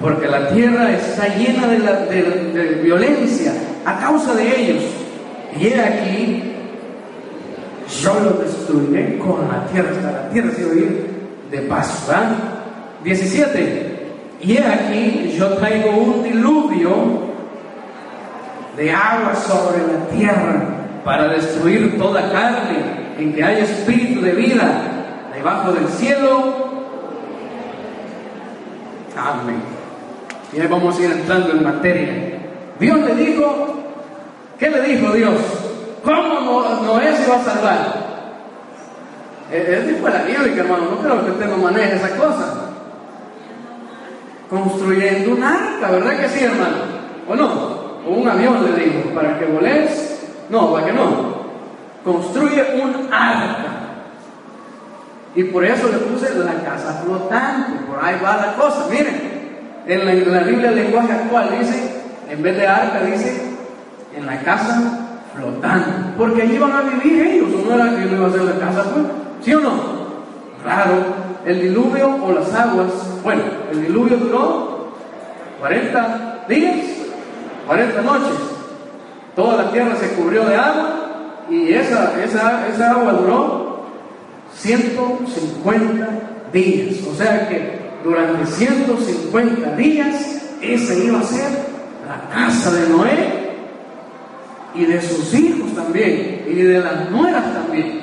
porque 0.00 0.26
la 0.26 0.48
tierra 0.50 0.92
está 0.92 1.28
llena 1.36 1.66
de, 1.68 2.80
violencia 2.82 3.52
a 3.84 3.98
causa 3.98 4.34
de 4.34 4.60
ellos. 4.60 4.84
Y 5.58 5.66
he 5.66 5.80
aquí, 5.80 6.52
yo 8.02 8.20
lo 8.20 8.30
destruiré 8.42 9.18
con 9.18 9.48
la 9.48 9.66
tierra, 9.66 9.90
hasta 9.90 10.12
la 10.12 10.30
tierra 10.30 10.50
se 10.52 10.62
ir 10.62 11.17
de 11.50 11.58
paz. 11.62 12.06
17. 13.04 13.98
Y 14.40 14.56
he 14.56 14.64
aquí, 14.64 15.34
yo 15.36 15.48
traigo 15.54 15.90
un 15.90 16.22
diluvio 16.22 17.28
de 18.76 18.92
agua 18.92 19.34
sobre 19.34 19.78
la 19.78 20.06
tierra 20.06 20.62
para 21.04 21.28
destruir 21.28 21.98
toda 21.98 22.30
carne, 22.30 22.78
en 23.18 23.32
que 23.32 23.42
haya 23.42 23.64
espíritu 23.64 24.20
de 24.20 24.32
vida 24.32 24.82
debajo 25.34 25.72
del 25.72 25.88
cielo. 25.88 26.68
Amén. 29.16 29.60
Y 30.52 30.60
ahí 30.60 30.68
vamos 30.68 30.98
a 30.98 31.02
ir 31.02 31.10
entrando 31.10 31.50
en 31.50 31.64
materia. 31.64 32.38
Dios 32.78 33.00
le 33.00 33.14
dijo, 33.16 33.76
¿qué 34.58 34.70
le 34.70 34.82
dijo 34.82 35.12
Dios? 35.12 35.40
¿Cómo 36.04 36.80
Noé 36.84 37.16
se 37.16 37.28
va 37.28 37.36
a 37.36 37.44
salvar? 37.44 37.97
Es 39.50 39.86
dijo 39.86 40.08
la 40.08 40.22
bíblica, 40.22 40.60
hermano, 40.60 40.90
no 40.90 40.98
creo 40.98 41.24
que 41.24 41.30
usted 41.30 41.46
no 41.46 41.56
maneje 41.56 41.96
esa 41.96 42.16
cosa. 42.16 42.54
Construyendo 44.50 45.36
un 45.36 45.42
arca, 45.42 45.90
¿verdad 45.90 46.20
que 46.20 46.28
sí, 46.28 46.44
hermano? 46.44 46.76
¿O 47.26 47.34
no? 47.34 47.78
O 48.06 48.10
un 48.10 48.28
avión 48.28 48.64
le 48.64 48.84
digo, 48.84 49.14
para 49.14 49.38
que 49.38 49.46
voles. 49.46 50.20
No, 50.50 50.72
para 50.72 50.86
que 50.86 50.92
no. 50.92 51.38
Construye 52.04 52.62
un 52.82 53.12
arca. 53.12 53.78
Y 55.34 55.44
por 55.44 55.64
eso 55.64 55.88
le 55.88 55.98
puse 55.98 56.34
la 56.34 56.54
casa 56.64 57.02
flotante. 57.04 57.72
Por 57.86 58.04
ahí 58.04 58.16
va 58.22 58.36
la 58.36 58.54
cosa. 58.54 58.86
Miren, 58.90 59.38
en 59.86 60.32
la, 60.32 60.40
Biblia, 60.40 60.70
el 60.70 60.76
lenguaje 60.76 61.12
actual 61.12 61.48
dice, 61.58 62.02
en 62.28 62.42
vez 62.42 62.56
de 62.56 62.66
arca, 62.66 63.00
dice, 63.00 63.42
en 64.14 64.26
la 64.26 64.40
casa 64.40 65.08
flotante. 65.34 65.90
Porque 66.18 66.42
allí 66.42 66.58
van 66.58 66.72
a 66.72 66.82
vivir 66.82 67.26
ellos. 67.26 67.48
¿O 67.54 67.68
no 67.68 67.74
era 67.74 67.96
que 67.96 68.14
iba 68.14 68.26
a 68.26 68.30
ser 68.30 68.42
la 68.42 68.58
casa, 68.58 68.84
pues? 68.92 69.27
¿Sí 69.42 69.54
o 69.54 69.60
no? 69.60 69.98
Claro, 70.62 70.92
el 71.46 71.62
diluvio 71.62 72.16
o 72.24 72.32
las 72.32 72.52
aguas, 72.52 72.88
bueno, 73.22 73.42
el 73.70 73.86
diluvio 73.86 74.16
duró 74.16 74.88
40 75.60 76.44
días, 76.48 76.76
40 77.66 78.02
noches. 78.02 78.36
Toda 79.36 79.64
la 79.64 79.70
tierra 79.70 79.94
se 79.96 80.08
cubrió 80.14 80.44
de 80.44 80.56
agua 80.56 80.94
y 81.48 81.72
esa, 81.72 82.22
esa, 82.22 82.68
esa 82.68 82.90
agua 82.90 83.12
duró 83.12 83.82
150 84.54 86.08
días. 86.52 86.96
O 87.06 87.14
sea 87.14 87.48
que 87.48 87.78
durante 88.02 88.46
150 88.46 89.76
días 89.76 90.42
esa 90.60 90.94
iba 90.94 91.20
a 91.20 91.22
ser 91.22 91.50
la 92.06 92.34
casa 92.34 92.72
de 92.72 92.88
Noé 92.88 93.38
y 94.74 94.84
de 94.84 95.00
sus 95.00 95.32
hijos 95.34 95.74
también 95.74 96.44
y 96.48 96.54
de 96.54 96.80
las 96.80 97.10
nueras 97.10 97.54
también. 97.54 97.97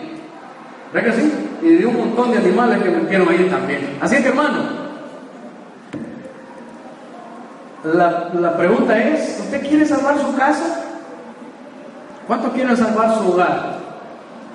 ¿Verdad 0.96 1.14
que 1.14 1.22
sí? 1.22 1.34
Y 1.62 1.70
de 1.75 1.86
un 1.86 1.98
montón 1.98 2.32
de 2.32 2.38
animales 2.38 2.82
que 2.82 2.90
metieron 2.90 3.28
ahí 3.28 3.50
también. 3.50 3.98
Así 4.00 4.16
que 4.24 4.30
hermano, 4.30 4.60
la, 7.84 8.30
la 8.34 8.56
pregunta 8.56 8.98
es, 8.98 9.42
¿usted 9.42 9.68
quiere 9.68 9.86
salvar 9.86 10.18
su 10.18 10.34
casa? 10.38 10.84
¿Cuántos 12.25 12.54
quieren 12.54 12.78
salvar 12.78 13.14
su 13.18 13.30
hogar? 13.30 13.75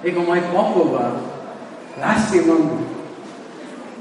Y 0.03 0.13
como 0.13 0.33
hay 0.33 0.41
poco, 0.41 0.99
lástima, 2.01 2.55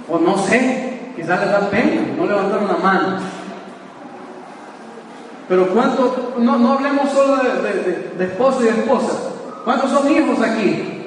o 0.07 0.17
no 0.17 0.37
sé, 0.37 1.11
quizás 1.17 1.41
les 1.41 1.51
da 1.51 1.69
pena, 1.69 2.03
no 2.17 2.25
levantar 2.25 2.59
una 2.63 2.77
mano. 2.77 3.17
Pero 5.49 5.67
¿cuántos, 5.73 6.37
no, 6.39 6.57
no 6.57 6.71
hablemos 6.71 7.11
solo 7.11 7.35
de, 7.35 7.73
de, 7.73 8.11
de 8.17 8.23
esposo 8.23 8.63
y 8.63 8.69
esposa, 8.69 9.11
¿cuántos 9.65 9.91
son 9.91 10.09
hijos 10.09 10.41
aquí? 10.41 10.98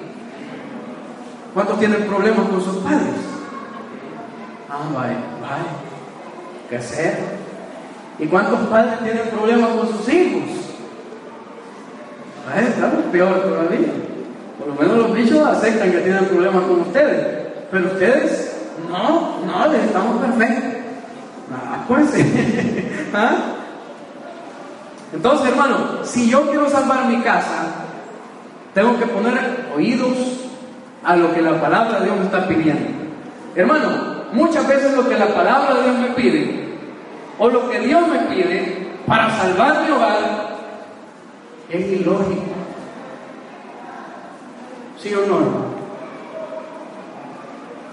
¿Cuántos 1.55 1.79
tienen 1.79 2.07
problemas 2.07 2.49
con 2.49 2.65
sus 2.65 2.77
padres? 2.79 3.15
Ah, 4.71 4.89
vaya, 4.95 5.19
vaya. 5.41 5.73
¿Qué 6.71 6.77
hacer? 6.77 7.19
¿Y 8.19 8.27
cuántos 8.27 8.61
padres 8.69 9.01
tienen 9.01 9.29
problemas 9.29 9.71
con 9.71 9.89
sus 9.89 10.09
hijos? 10.09 10.43
Vaya, 12.47 12.75
claro, 12.75 13.03
peor 13.13 13.43
todavía. 13.43 13.93
Por 14.59 14.69
lo 14.69 14.75
menos 14.75 14.97
los 14.97 15.15
bichos 15.15 15.47
aceptan 15.47 15.91
que 15.91 15.99
tienen 15.99 16.25
problemas 16.27 16.63
con 16.63 16.81
ustedes. 16.81 17.49
Pero 17.71 17.87
ustedes, 17.87 18.57
no, 18.89 19.41
no, 19.45 19.73
les 19.73 19.85
estamos 19.85 20.25
perfectos. 20.25 20.65
Ah, 21.53 21.85
pues 21.87 22.09
¿Ah? 23.15 23.37
Entonces, 25.13 25.49
hermano, 25.49 25.77
si 26.05 26.31
yo 26.31 26.49
quiero 26.49 26.71
salvar 26.71 27.07
mi 27.07 27.21
casa, 27.21 27.67
tengo 28.73 28.99
que 28.99 29.07
poner 29.07 29.69
oídos 29.77 30.17
a 31.05 31.17
lo 31.17 31.35
que 31.35 31.43
la 31.43 31.61
palabra 31.61 31.99
de 31.99 32.07
Dios 32.07 32.19
me 32.19 32.25
está 32.25 32.47
pidiendo. 32.47 32.89
Hermano, 33.55 33.89
muchas 34.33 34.67
veces 34.67 34.95
lo 34.95 35.09
que 35.09 35.17
la 35.17 35.29
palabra 35.29 35.75
de 35.75 35.83
Dios 35.83 35.99
me 35.99 36.09
pide, 36.09 36.63
o 37.39 37.49
lo 37.49 37.71
que 37.71 37.81
Dios 37.81 38.03
me 38.09 38.19
pide 38.35 38.89
para 39.07 39.31
salvar 39.31 39.85
mi 39.85 39.91
hogar, 39.91 40.19
es 41.69 42.01
ilógico. 42.01 42.43
¿Sí 44.99 45.13
o 45.15 45.27
no? 45.27 45.73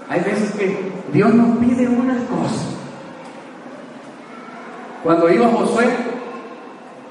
Hay 0.08 0.20
veces 0.20 0.52
que 0.52 0.76
Dios 1.12 1.34
nos 1.34 1.58
pide 1.58 1.88
unas 1.88 2.18
cosas. 2.28 2.66
Cuando 5.02 5.30
iba 5.30 5.48
Josué 5.48 5.86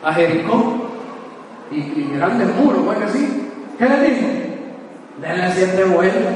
a 0.03 0.13
Jericó 0.13 0.89
y, 1.71 2.11
grandes 2.15 2.55
muros, 2.55 2.85
bueno, 2.85 3.05
así, 3.05 3.49
¿qué 3.77 3.85
le 3.85 4.09
dijo? 4.09 4.27
Denle 5.21 5.53
siete 5.53 5.83
vueltas. 5.85 6.35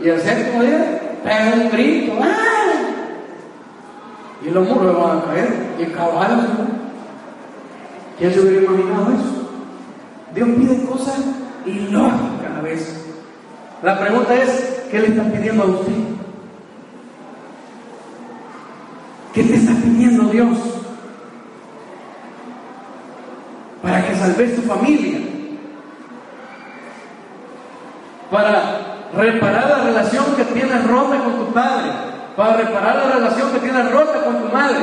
Y 0.00 0.08
el 0.08 0.20
séptimo 0.20 0.62
día, 0.62 1.18
pega 1.22 1.54
un 1.54 1.70
grito, 1.70 2.12
¡ah! 2.20 2.54
Y 4.44 4.50
los 4.50 4.68
muros 4.68 5.02
van 5.02 5.18
a 5.18 5.24
caer, 5.24 5.54
y 5.78 5.84
caballos. 5.86 6.46
¿Quién 8.18 8.32
se 8.32 8.40
hubiera 8.40 8.64
imaginado 8.64 9.12
eso? 9.12 9.50
Dios 10.34 10.48
pide 10.56 10.84
cosas 10.86 11.20
ilógicas 11.64 12.58
a 12.58 12.60
veces. 12.60 13.04
La 13.82 13.98
pregunta 13.98 14.34
es, 14.34 14.82
¿qué 14.90 15.00
le 15.00 15.08
está 15.08 15.24
pidiendo 15.24 15.62
a 15.62 15.66
usted? 15.66 15.92
¿Qué 19.32 19.42
te 19.42 19.54
está 19.56 19.72
pidiendo 19.72 20.24
Dios? 20.24 20.58
Para 23.82 24.06
que 24.06 24.16
salves 24.16 24.56
tu 24.56 24.62
familia 24.62 25.23
para 28.34 28.62
reparar 29.16 29.68
la 29.68 29.84
relación 29.84 30.24
que 30.34 30.44
tienes 30.46 30.84
rota 30.88 31.18
con 31.22 31.34
tu 31.34 31.52
padre, 31.52 31.92
para 32.36 32.56
reparar 32.56 32.96
la 32.96 33.14
relación 33.14 33.52
que 33.52 33.60
tienes 33.60 33.92
rota 33.92 34.24
con 34.24 34.42
tu 34.42 34.52
madre. 34.52 34.78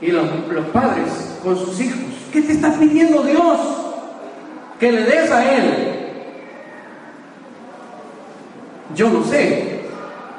Y 0.00 0.10
los, 0.10 0.24
los 0.50 0.66
padres 0.66 1.38
con 1.44 1.56
sus 1.56 1.80
hijos. 1.80 2.00
¿Qué 2.32 2.42
te 2.42 2.54
está 2.54 2.72
pidiendo 2.72 3.22
Dios? 3.22 3.60
Que 4.80 4.90
le 4.90 5.04
des 5.04 5.30
a 5.30 5.54
Él. 5.54 6.10
Yo 8.96 9.10
no 9.10 9.22
sé. 9.22 9.84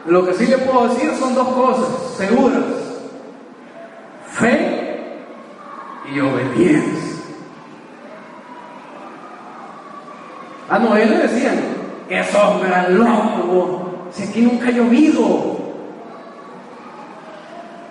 Lo 0.05 0.25
que 0.25 0.33
sí 0.33 0.47
le 0.47 0.57
puedo 0.57 0.89
decir 0.89 1.13
son 1.17 1.33
dos 1.33 1.47
cosas 1.47 1.87
seguras. 2.17 2.63
Fe 4.33 5.13
y 6.13 6.19
obediencia. 6.19 7.15
A 10.69 10.79
Noé 10.79 11.05
le 11.05 11.17
decían, 11.19 11.74
que 12.07 12.23
sos 12.23 12.61
gran 12.61 12.97
loco, 12.97 14.09
si 14.11 14.23
aquí 14.23 14.41
nunca 14.41 14.67
ha 14.67 14.71
llovido. 14.71 15.55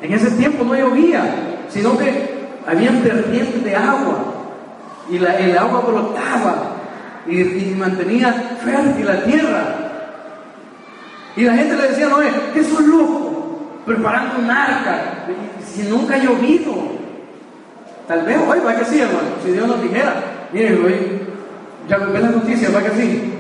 En 0.01 0.13
ese 0.13 0.31
tiempo 0.33 0.65
no 0.65 0.75
llovía, 0.75 1.25
sino 1.69 1.97
que 1.97 2.35
había 2.67 2.91
vertientes 2.91 3.65
de 3.65 3.75
agua 3.75 4.19
y 5.11 5.19
la, 5.19 5.39
el 5.39 5.57
agua 5.57 5.81
brotaba 5.81 6.77
y, 7.27 7.75
mantenía 7.77 8.33
fértil 8.63 9.07
la 9.07 9.25
tierra. 9.25 9.75
Y 11.37 11.43
la 11.43 11.55
gente 11.55 11.77
le 11.77 11.89
decía, 11.89 12.09
no, 12.09 12.19
que 12.53 12.65
sos 12.65 12.81
loco, 12.83 13.59
preparando 13.85 14.39
un 14.39 14.51
arca, 14.51 15.27
si 15.65 15.83
nunca 15.83 16.15
ha 16.15 16.19
llovido. 16.19 16.73
Tal 18.07 18.23
vez 18.23 18.39
hoy 18.47 18.61
va 18.65 18.77
que 18.77 18.85
sí, 18.85 19.01
hermano, 19.01 19.29
si 19.43 19.51
Dios 19.51 19.67
nos 19.67 19.83
dijera, 19.83 20.15
miren, 20.53 20.85
hoy 20.85 21.23
ya 21.89 21.97
ve 21.97 22.21
las 22.21 22.31
noticias, 22.31 22.75
va 22.75 22.83
que 22.83 22.91
sí 22.91 23.34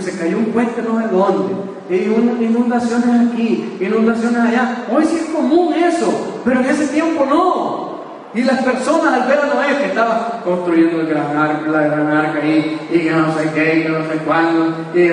se 0.00 0.18
cayó 0.18 0.38
un 0.38 0.46
puente 0.46 0.82
no 0.82 1.00
sé 1.00 1.08
dónde, 1.08 1.54
y 1.90 2.44
inundaciones 2.44 3.32
aquí, 3.32 3.76
inundaciones 3.80 4.40
allá. 4.40 4.84
Hoy 4.90 5.04
sí 5.06 5.16
es 5.16 5.34
común 5.34 5.74
eso, 5.74 6.40
pero 6.44 6.60
en 6.60 6.66
ese 6.66 6.88
tiempo 6.88 7.24
no. 7.24 7.88
Y 8.34 8.42
las 8.42 8.62
personas 8.62 9.14
al 9.14 9.28
ver 9.28 9.38
a 9.40 9.46
Noé 9.46 9.78
que 9.78 9.86
estaba 9.86 10.42
construyendo 10.44 11.00
el 11.00 11.06
gran 11.08 11.34
arca, 11.34 11.70
la 11.70 11.80
gran 11.80 12.08
arca 12.08 12.40
ahí, 12.42 12.78
y 12.90 12.98
que 12.98 13.10
no 13.10 13.32
sé 13.34 13.50
qué, 13.54 13.78
y 13.78 13.82
que 13.84 13.88
no 13.88 14.06
sé 14.06 14.18
cuándo, 14.26 14.74
y, 14.94 15.08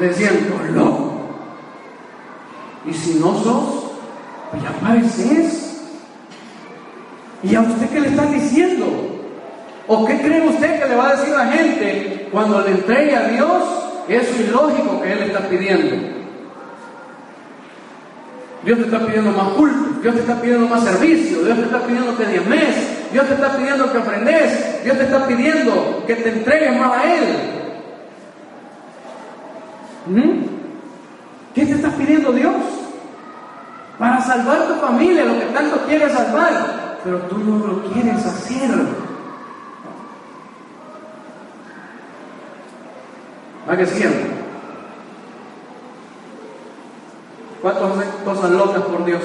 le 0.00 0.08
decían, 0.08 0.34
loco. 0.72 1.12
Y 2.86 2.92
si 2.92 3.14
no 3.18 3.34
sos, 3.42 3.84
pues 4.50 4.62
ya 4.62 4.70
pareces. 4.80 5.82
¿Y 7.42 7.54
a 7.54 7.60
usted 7.60 7.90
qué 7.90 8.00
le 8.00 8.08
están 8.08 8.32
diciendo? 8.32 9.13
¿O 9.86 10.06
qué 10.06 10.20
cree 10.20 10.48
usted 10.48 10.80
que 10.80 10.88
le 10.88 10.96
va 10.96 11.08
a 11.08 11.16
decir 11.16 11.34
la 11.34 11.46
gente 11.46 12.28
cuando 12.32 12.62
le 12.62 12.70
entregue 12.70 13.16
a 13.16 13.28
Dios 13.28 13.62
eso 14.08 14.42
ilógico 14.42 15.00
que 15.02 15.12
Él 15.12 15.22
está 15.24 15.40
pidiendo? 15.40 16.14
Dios 18.64 18.78
te 18.78 18.84
está 18.86 18.98
pidiendo 19.00 19.30
más 19.32 19.48
culto, 19.48 20.00
Dios 20.00 20.14
te 20.14 20.20
está 20.22 20.40
pidiendo 20.40 20.66
más 20.66 20.82
servicio, 20.84 21.44
Dios 21.44 21.58
te 21.58 21.64
está 21.64 21.80
pidiendo 21.80 22.16
que 22.16 22.24
mes, 22.24 23.12
Dios 23.12 23.26
te 23.26 23.34
está 23.34 23.56
pidiendo 23.56 23.92
que 23.92 23.98
aprendes. 23.98 24.82
Dios 24.84 24.98
te 24.98 25.04
está 25.04 25.26
pidiendo 25.26 26.04
que 26.06 26.16
te 26.16 26.28
entregues 26.30 26.76
más 26.78 26.92
a 26.98 27.14
Él. 27.14 27.24
¿Mm? 30.06 30.44
¿Qué 31.54 31.66
te 31.66 31.72
está 31.72 31.90
pidiendo 31.90 32.32
Dios? 32.32 32.54
Para 33.98 34.20
salvar 34.20 34.66
tu 34.66 34.74
familia, 34.74 35.24
lo 35.24 35.38
que 35.38 35.46
tanto 35.46 35.76
quieres 35.86 36.12
salvar, 36.12 36.98
pero 37.04 37.18
tú 37.20 37.38
no 37.38 37.66
lo 37.66 37.92
quieres 37.92 38.26
hacer. 38.26 38.70
¿Va 43.68 43.76
que 43.76 43.86
siempre? 43.86 44.26
¿Cuántos 47.62 47.96
hacen 47.96 48.10
cosas 48.24 48.50
locas 48.50 48.82
por 48.82 49.04
Dios? 49.04 49.22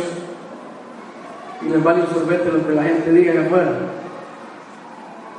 Y 1.62 1.70
les 1.70 1.84
vale 1.84 2.02
un 2.02 2.08
sorbete 2.08 2.52
lo 2.52 2.66
que 2.66 2.74
la 2.74 2.84
gente 2.84 3.12
diga 3.12 3.34
que 3.34 3.40
afuera. 3.40 3.72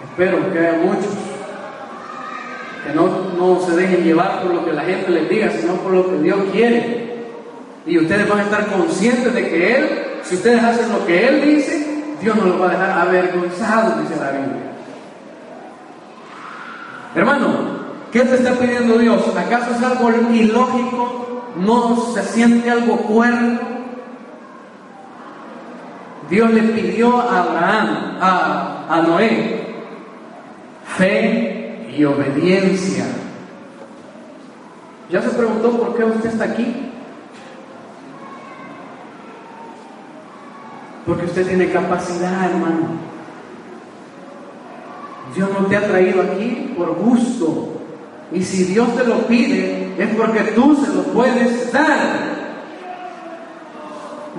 Espero 0.04 0.52
que 0.52 0.58
haya 0.58 0.78
muchos 0.78 1.06
que 2.86 2.94
no, 2.94 3.08
no 3.38 3.60
se 3.60 3.76
dejen 3.76 4.04
llevar 4.04 4.42
por 4.42 4.54
lo 4.54 4.64
que 4.64 4.72
la 4.72 4.82
gente 4.82 5.10
les 5.10 5.28
diga, 5.28 5.50
sino 5.50 5.74
por 5.74 5.92
lo 5.92 6.10
que 6.10 6.18
Dios 6.18 6.38
quiere. 6.52 7.24
Y 7.86 7.98
ustedes 7.98 8.28
van 8.28 8.40
a 8.40 8.42
estar 8.42 8.66
conscientes 8.66 9.32
de 9.32 9.48
que 9.48 9.76
Él, 9.76 9.88
si 10.22 10.34
ustedes 10.34 10.62
hacen 10.62 10.92
lo 10.92 11.06
que 11.06 11.26
Él 11.26 11.40
dice, 11.42 11.86
Dios 12.20 12.36
no 12.36 12.44
los 12.44 12.60
va 12.60 12.66
a 12.66 12.70
dejar 12.70 12.90
avergonzados, 12.90 14.02
dice 14.02 14.20
la 14.20 14.30
Biblia. 14.30 14.72
Hermano, 17.14 17.48
¿qué 18.12 18.20
te 18.20 18.34
está 18.34 18.52
pidiendo 18.54 18.98
Dios? 18.98 19.22
¿Acaso 19.36 19.72
es 19.74 19.82
algo 19.82 20.10
ilógico? 20.32 21.44
¿No 21.56 21.96
se 22.14 22.22
siente 22.22 22.70
algo 22.70 22.96
cuerdo? 22.98 23.58
Dios 26.28 26.50
le 26.52 26.62
pidió 26.62 27.20
a 27.20 27.42
Abraham, 27.42 28.18
a, 28.20 28.86
a 28.88 29.02
Noé, 29.02 29.66
fe 30.96 31.88
y 31.96 32.04
obediencia. 32.04 33.04
¿Ya 35.10 35.20
se 35.20 35.30
preguntó 35.30 35.72
por 35.72 35.96
qué 35.96 36.04
usted 36.04 36.30
está 36.30 36.44
aquí? 36.44 36.90
Porque 41.04 41.24
usted 41.24 41.48
tiene 41.48 41.72
capacidad, 41.72 42.48
hermano. 42.48 43.10
Dios 45.34 45.48
no 45.52 45.66
te 45.66 45.76
ha 45.76 45.86
traído 45.86 46.22
aquí 46.22 46.74
por 46.76 46.94
gusto. 46.94 47.79
Y 48.32 48.42
si 48.42 48.64
Dios 48.64 48.96
te 48.96 49.04
lo 49.04 49.26
pide, 49.26 49.94
es 49.98 50.08
porque 50.16 50.40
tú 50.54 50.76
se 50.76 50.92
lo 50.94 51.02
puedes 51.04 51.72
dar. 51.72 52.30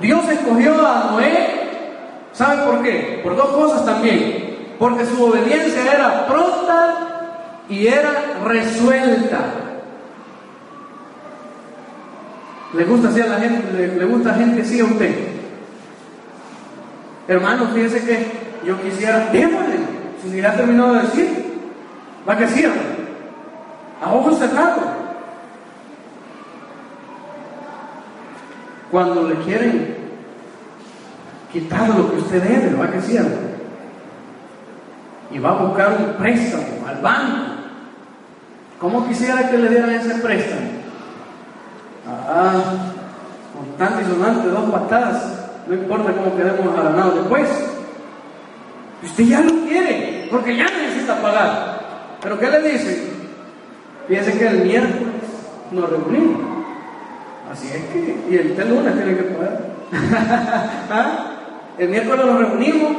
Dios 0.01 0.27
escogió 0.29 0.88
a 0.88 1.12
Noé 1.12 1.62
¿Saben 2.33 2.65
por 2.65 2.81
qué? 2.81 3.19
Por 3.24 3.36
dos 3.36 3.50
cosas 3.50 3.86
también. 3.86 4.75
Porque 4.79 5.05
su 5.05 5.24
obediencia 5.24 5.93
era 5.93 6.25
pronta 6.27 7.62
y 7.69 7.88
era 7.88 8.12
resuelta. 8.43 9.39
¿Le 12.74 12.86
gusta 12.86 13.10
así 13.10 13.21
a 13.21 13.27
la 13.27 13.39
gente? 13.39 13.74
¿Le, 13.74 14.05
gusta 14.05 14.31
a 14.31 14.36
gente 14.36 14.62
así 14.62 14.79
a 14.79 14.86
usted? 14.86 15.13
Hermano, 17.27 17.67
fíjese 17.74 18.03
que 18.05 18.25
yo 18.65 18.81
quisiera, 18.81 19.29
démosle, 19.31 19.75
si 20.24 20.41
ya 20.41 20.55
terminó 20.55 20.93
de 20.93 21.01
decir, 21.01 21.60
va 22.27 22.38
que 22.38 22.48
sí, 22.48 22.65
a 24.01 24.13
ojos 24.13 24.38
cerrados. 24.39 24.84
Cuando 28.89 29.29
le 29.29 29.36
quieren 29.36 29.96
quitar 31.53 31.89
lo 31.89 32.12
que 32.12 32.17
usted 32.17 32.43
debe, 32.43 32.75
¿va 32.75 32.91
que 32.91 33.01
cierto? 33.01 33.38
Y 35.31 35.39
va 35.39 35.51
a 35.51 35.63
buscar 35.63 35.96
un 35.98 36.13
préstamo 36.17 36.88
al 36.88 36.98
banco. 36.98 37.51
¿Cómo 38.79 39.08
quisiera 39.08 39.50
que 39.50 39.58
le 39.58 39.70
dieran 39.70 39.91
ese 39.91 40.15
préstamo? 40.15 40.72
Ah, 42.08 42.53
con 43.53 43.77
tanto 43.77 44.01
y 44.01 44.05
sonante, 44.05 44.50
dos 44.50 44.72
patadas, 44.72 45.24
no 45.68 45.74
importa 45.75 46.11
cómo 46.14 46.35
quedemos 46.35 46.77
agranados 46.77 47.16
después. 47.16 47.48
Usted 49.03 49.24
ya 49.24 49.42
lo 49.42 49.51
quiere, 49.68 50.27
porque 50.29 50.57
ya 50.57 50.66
necesita 50.66 51.22
pagar. 51.22 51.79
¿Pero 52.22 52.40
qué 52.40 52.50
le 52.50 52.72
dice? 52.72 53.21
Fíjense 54.07 54.37
que 54.37 54.48
el 54.48 54.64
miércoles 54.64 55.14
nos 55.72 55.90
reunimos. 55.90 56.42
Así 57.51 57.68
es 57.68 57.83
que, 57.85 58.18
y 58.29 58.35
el 58.35 58.70
lunes 58.70 58.96
tiene 58.96 59.16
que 59.18 59.24
pagar. 59.24 59.72
¿Ah? 60.90 61.31
El 61.77 61.90
miércoles 61.90 62.25
nos 62.25 62.40
reunimos, 62.40 62.92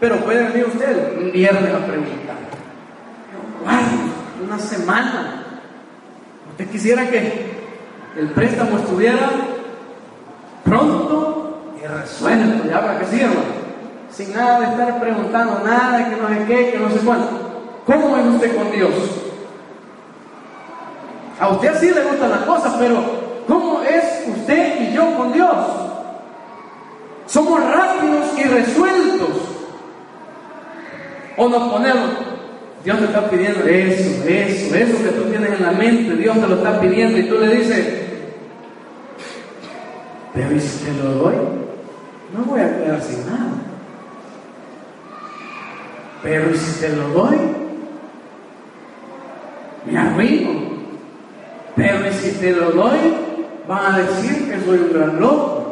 pero 0.00 0.16
puede 0.16 0.48
venir 0.48 0.66
usted 0.66 1.18
un 1.18 1.32
viernes 1.32 1.74
a 1.74 1.86
preguntar. 1.86 2.36
una 4.44 4.58
semana. 4.58 5.44
¿Usted 6.50 6.68
quisiera 6.68 7.08
que 7.08 7.46
el 8.18 8.28
préstamo 8.28 8.78
estuviera 8.78 9.30
pronto 10.64 11.72
y 11.82 11.86
resuelto, 11.86 12.68
ya 12.68 12.80
para 12.80 12.98
que 13.00 13.06
sirva? 13.06 13.42
Sin 14.10 14.32
nada 14.32 14.60
de 14.60 14.66
estar 14.66 15.00
preguntando 15.00 15.62
nada, 15.64 16.08
que 16.08 16.16
no 16.16 16.28
sé 16.28 16.44
qué, 16.46 16.70
que 16.72 16.78
no 16.78 16.90
sé 16.90 16.98
cuánto. 16.98 17.30
¿Cómo 17.86 18.16
es 18.16 18.26
usted 18.26 18.56
con 18.56 18.70
Dios? 18.70 18.92
A 21.40 21.48
usted 21.48 21.74
sí 21.80 21.90
le 21.90 22.02
gustan 22.04 22.30
las 22.30 22.40
cosas, 22.40 22.74
pero 22.78 23.02
¿cómo 23.48 23.82
es 23.82 24.24
usted 24.28 24.80
y 24.80 24.94
yo 24.94 25.16
con 25.16 25.32
Dios? 25.32 25.56
Somos 27.26 27.60
rápidos 27.60 28.38
y 28.38 28.42
resueltos. 28.44 29.28
O 31.36 31.48
nos 31.48 31.72
ponemos, 31.72 32.10
Dios 32.84 32.98
te 32.98 33.04
está 33.06 33.28
pidiendo 33.28 33.64
eso, 33.64 34.24
eso, 34.28 34.74
eso 34.76 35.02
que 35.02 35.10
tú 35.10 35.24
tienes 35.24 35.52
en 35.52 35.62
la 35.62 35.72
mente, 35.72 36.14
Dios 36.14 36.38
te 36.38 36.46
lo 36.46 36.56
está 36.56 36.80
pidiendo 36.80 37.18
y 37.18 37.28
tú 37.28 37.38
le 37.38 37.56
dices, 37.56 38.04
pero 40.32 40.52
¿y 40.54 40.60
si 40.60 40.84
te 40.84 40.92
lo 40.92 41.10
doy? 41.14 41.34
No 42.32 42.44
voy 42.44 42.60
a 42.60 42.76
quedar 42.76 43.02
sin 43.02 43.26
nada. 43.26 43.52
Pero 46.22 46.50
¿y 46.50 46.56
si 46.56 46.80
te 46.80 46.88
lo 46.90 47.08
doy? 47.08 47.36
Me 49.86 49.98
arruino. 49.98 50.73
Pero 51.76 52.08
¿y 52.08 52.12
si 52.12 52.32
te 52.38 52.52
lo 52.52 52.70
doy? 52.72 52.98
Van 53.66 53.94
a 53.94 53.98
decir 53.98 54.50
que 54.50 54.64
soy 54.64 54.78
un 54.78 54.92
gran 54.92 55.20
loco. 55.20 55.64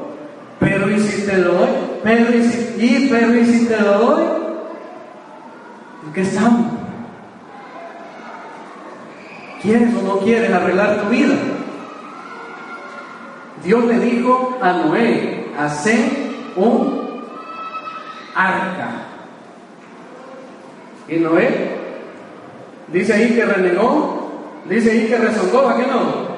Pero 0.63 0.89
y 0.89 1.01
si 1.01 1.27
te 1.27 1.39
lo 1.39 1.55
doy, 1.55 1.69
pero 2.05 2.37
y 2.37 2.45
si, 2.45 2.77
y, 2.79 3.09
pero 3.11 3.35
y 3.35 3.45
si 3.45 3.67
te 3.67 3.81
lo 3.81 3.99
doy, 3.99 4.23
¿en 6.07 6.13
qué 6.13 6.21
estamos? 6.21 6.67
¿Quieres 9.61 9.93
o 9.95 10.03
no 10.03 10.19
quieres 10.19 10.53
arreglar 10.53 11.03
tu 11.03 11.09
vida? 11.09 11.35
Dios 13.65 13.85
le 13.87 13.99
dijo 13.99 14.57
a 14.63 14.73
Noé, 14.73 15.47
hace 15.59 16.09
un 16.55 17.23
arca. 18.37 18.91
Y 21.09 21.17
Noé 21.17 21.77
dice 22.87 23.15
ahí 23.15 23.35
que 23.35 23.45
renegó, 23.45 24.22
dice 24.69 24.91
ahí 24.91 25.07
que 25.07 25.19
rezongó, 25.19 25.69
¿a 25.69 25.77
qué 25.77 25.87
no? 25.87 26.33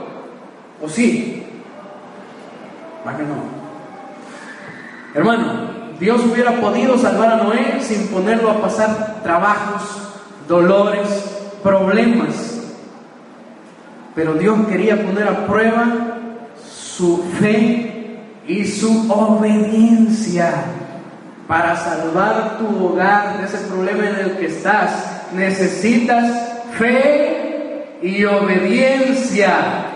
¿O 0.83 0.89
sí? 0.89 1.47
¿A 3.05 3.17
qué 3.17 3.23
no? 3.23 3.55
Hermano, 5.15 5.75
Dios 6.01 6.23
hubiera 6.25 6.61
podido 6.61 6.99
salvar 6.99 7.33
a 7.33 7.37
Noé 7.45 7.81
sin 7.81 8.09
ponerlo 8.09 8.51
a 8.51 8.61
pasar 8.61 9.21
trabajos, 9.23 9.83
dolores, 10.49 11.09
problemas. 11.63 12.61
Pero 14.15 14.35
Dios 14.35 14.67
quería 14.69 15.03
poner 15.03 15.29
a 15.29 15.47
prueba 15.47 15.87
su 16.69 17.25
fe 17.41 18.21
y 18.47 18.65
su 18.65 19.11
obediencia 19.11 20.53
para 21.49 21.77
salvar 21.77 22.59
tu 22.59 22.87
hogar 22.87 23.39
de 23.39 23.45
ese 23.45 23.59
problema 23.67 24.09
en 24.09 24.17
el 24.17 24.37
que 24.37 24.47
estás. 24.47 25.31
Necesitas 25.33 26.25
fe 26.79 27.34
y 28.05 28.23
obediencia. 28.27 29.87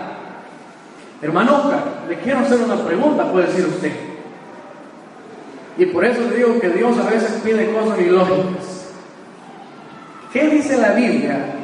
Hermano 1.21 1.71
le 2.07 2.15
quiero 2.17 2.39
hacer 2.39 2.57
una 2.59 2.75
pregunta, 2.83 3.31
puede 3.31 3.47
decir 3.47 3.67
usted. 3.67 3.91
Y 5.77 5.85
por 5.85 6.03
eso 6.03 6.21
digo 6.35 6.59
que 6.59 6.69
Dios 6.69 6.97
a 6.97 7.07
veces 7.07 7.39
pide 7.43 7.71
cosas 7.71 7.99
ilógicas. 7.99 8.87
¿Qué 10.33 10.49
dice 10.49 10.77
la 10.77 10.93
Biblia? 10.93 11.55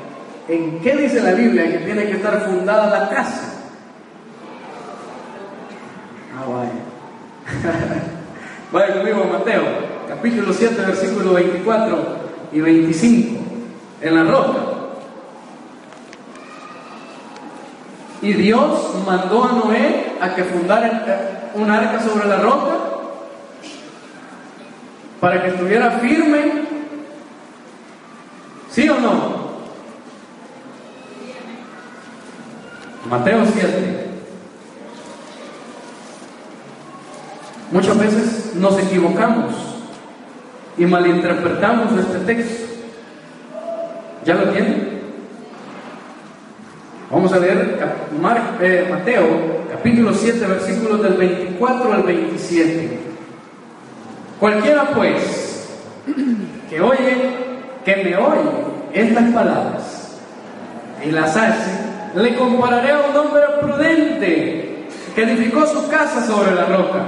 ¿En 0.48 0.80
qué 0.82 0.96
dice 0.96 1.20
la 1.22 1.32
Biblia 1.32 1.66
que 1.72 1.80
tiene 1.80 2.06
que 2.06 2.12
estar 2.12 2.46
fundada 2.46 3.00
la 3.00 3.10
casa? 3.10 3.54
Ah, 6.38 6.46
vaya. 6.48 8.02
vaya 8.72 8.94
conmigo 8.98 9.24
a 9.24 9.40
Mateo, 9.40 9.64
capítulo 10.08 10.54
7, 10.54 10.76
versículo 10.86 11.34
24 11.34 12.06
y 12.52 12.62
25, 12.62 13.40
en 14.02 14.16
la 14.16 14.24
roca. 14.24 14.65
Y 18.26 18.34
Dios 18.34 18.92
mandó 19.06 19.44
a 19.44 19.52
Noé 19.52 20.14
a 20.20 20.34
que 20.34 20.44
fundara 20.46 21.52
un 21.54 21.70
arca 21.70 22.02
sobre 22.02 22.28
la 22.28 22.38
roca 22.38 22.76
para 25.22 25.44
que 25.44 25.50
estuviera 25.50 25.92
firme. 26.00 26.64
¿Sí 28.72 28.90
o 28.90 29.00
no? 29.00 29.46
Mateo 33.08 33.46
7. 33.46 34.08
Muchas 37.72 38.00
veces 38.00 38.56
nos 38.56 38.80
equivocamos 38.80 39.54
y 40.80 40.86
malinterpretamos 40.88 41.94
este 42.00 42.18
texto. 42.22 42.74
¿Ya 44.26 44.34
lo 44.34 44.50
tienen? 44.50 44.85
Vamos 47.16 47.32
a 47.32 47.40
leer 47.40 47.80
eh, 48.60 48.88
Mateo 48.92 49.26
capítulo 49.72 50.14
7 50.14 50.48
versículos 50.48 51.02
del 51.02 51.14
24 51.14 51.94
al 51.94 52.04
27. 52.04 53.00
Cualquiera 54.38 54.92
pues 54.94 55.66
que 56.70 56.82
oye, 56.82 57.16
que 57.86 57.96
me 58.04 58.18
oye 58.18 58.50
estas 58.94 59.32
palabras 59.32 60.18
y 61.08 61.12
las 61.12 61.38
hace, 61.38 61.72
le 62.16 62.36
compararé 62.36 62.92
a 62.92 63.00
un 63.10 63.16
hombre 63.16 63.44
prudente 63.62 64.86
que 65.16 65.24
edificó 65.24 65.66
su 65.68 65.88
casa 65.88 66.22
sobre 66.28 66.54
la 66.54 66.66
roca 66.66 67.06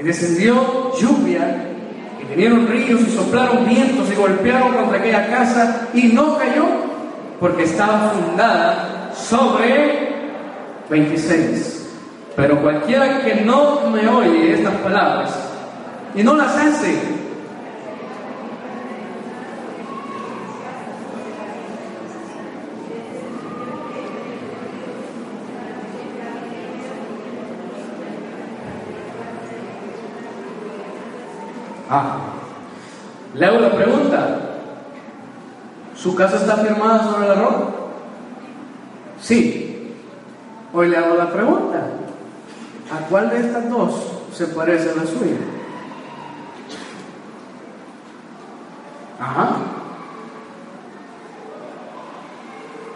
y 0.00 0.02
descendió 0.02 0.92
lluvia 0.98 1.66
y 2.22 2.24
vinieron 2.24 2.66
ríos 2.68 3.02
y 3.02 3.10
soplaron 3.10 3.68
vientos 3.68 4.10
y 4.10 4.14
golpearon 4.14 4.72
contra 4.72 4.98
aquella 4.98 5.26
casa 5.28 5.88
y 5.92 6.04
no 6.04 6.38
cayó 6.38 6.64
porque 7.38 7.64
estaba 7.64 8.12
fundada 8.12 9.01
sobre 9.28 10.12
26. 10.90 11.90
Pero 12.36 12.60
cualquiera 12.60 13.20
que 13.22 13.42
no 13.42 13.90
me 13.90 14.08
oye 14.08 14.54
estas 14.54 14.74
palabras 14.76 15.30
y 16.14 16.22
no 16.22 16.34
las 16.34 16.56
hace, 16.56 17.22
Ah, 31.94 32.16
le 33.34 33.44
hago 33.44 33.60
la 33.60 33.70
pregunta. 33.70 34.40
¿Su 35.94 36.14
casa 36.14 36.36
está 36.36 36.56
firmada 36.56 37.04
sobre 37.04 37.28
la 37.28 37.34
roca? 37.34 37.71
Sí. 39.22 39.94
Hoy 40.72 40.88
le 40.88 40.96
hago 40.96 41.14
la 41.14 41.30
pregunta. 41.30 41.86
¿A 42.92 43.06
cuál 43.08 43.30
de 43.30 43.40
estas 43.40 43.70
dos 43.70 43.94
se 44.34 44.46
parece 44.48 44.90
a 44.90 44.96
la 44.96 45.06
suya? 45.06 45.36
Ajá. 49.20 49.56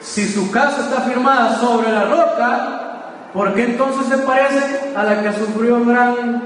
Si 0.01 0.27
su 0.27 0.51
casa 0.51 0.81
está 0.81 1.03
firmada 1.03 1.57
sobre 1.59 1.93
la 1.93 2.05
roca, 2.05 3.03
¿por 3.33 3.55
qué 3.55 3.65
entonces 3.65 4.07
se 4.07 4.19
parece 4.19 4.93
a 4.97 5.05
la 5.05 5.23
que 5.23 5.33
sufrió 5.33 5.85
gran 5.85 6.43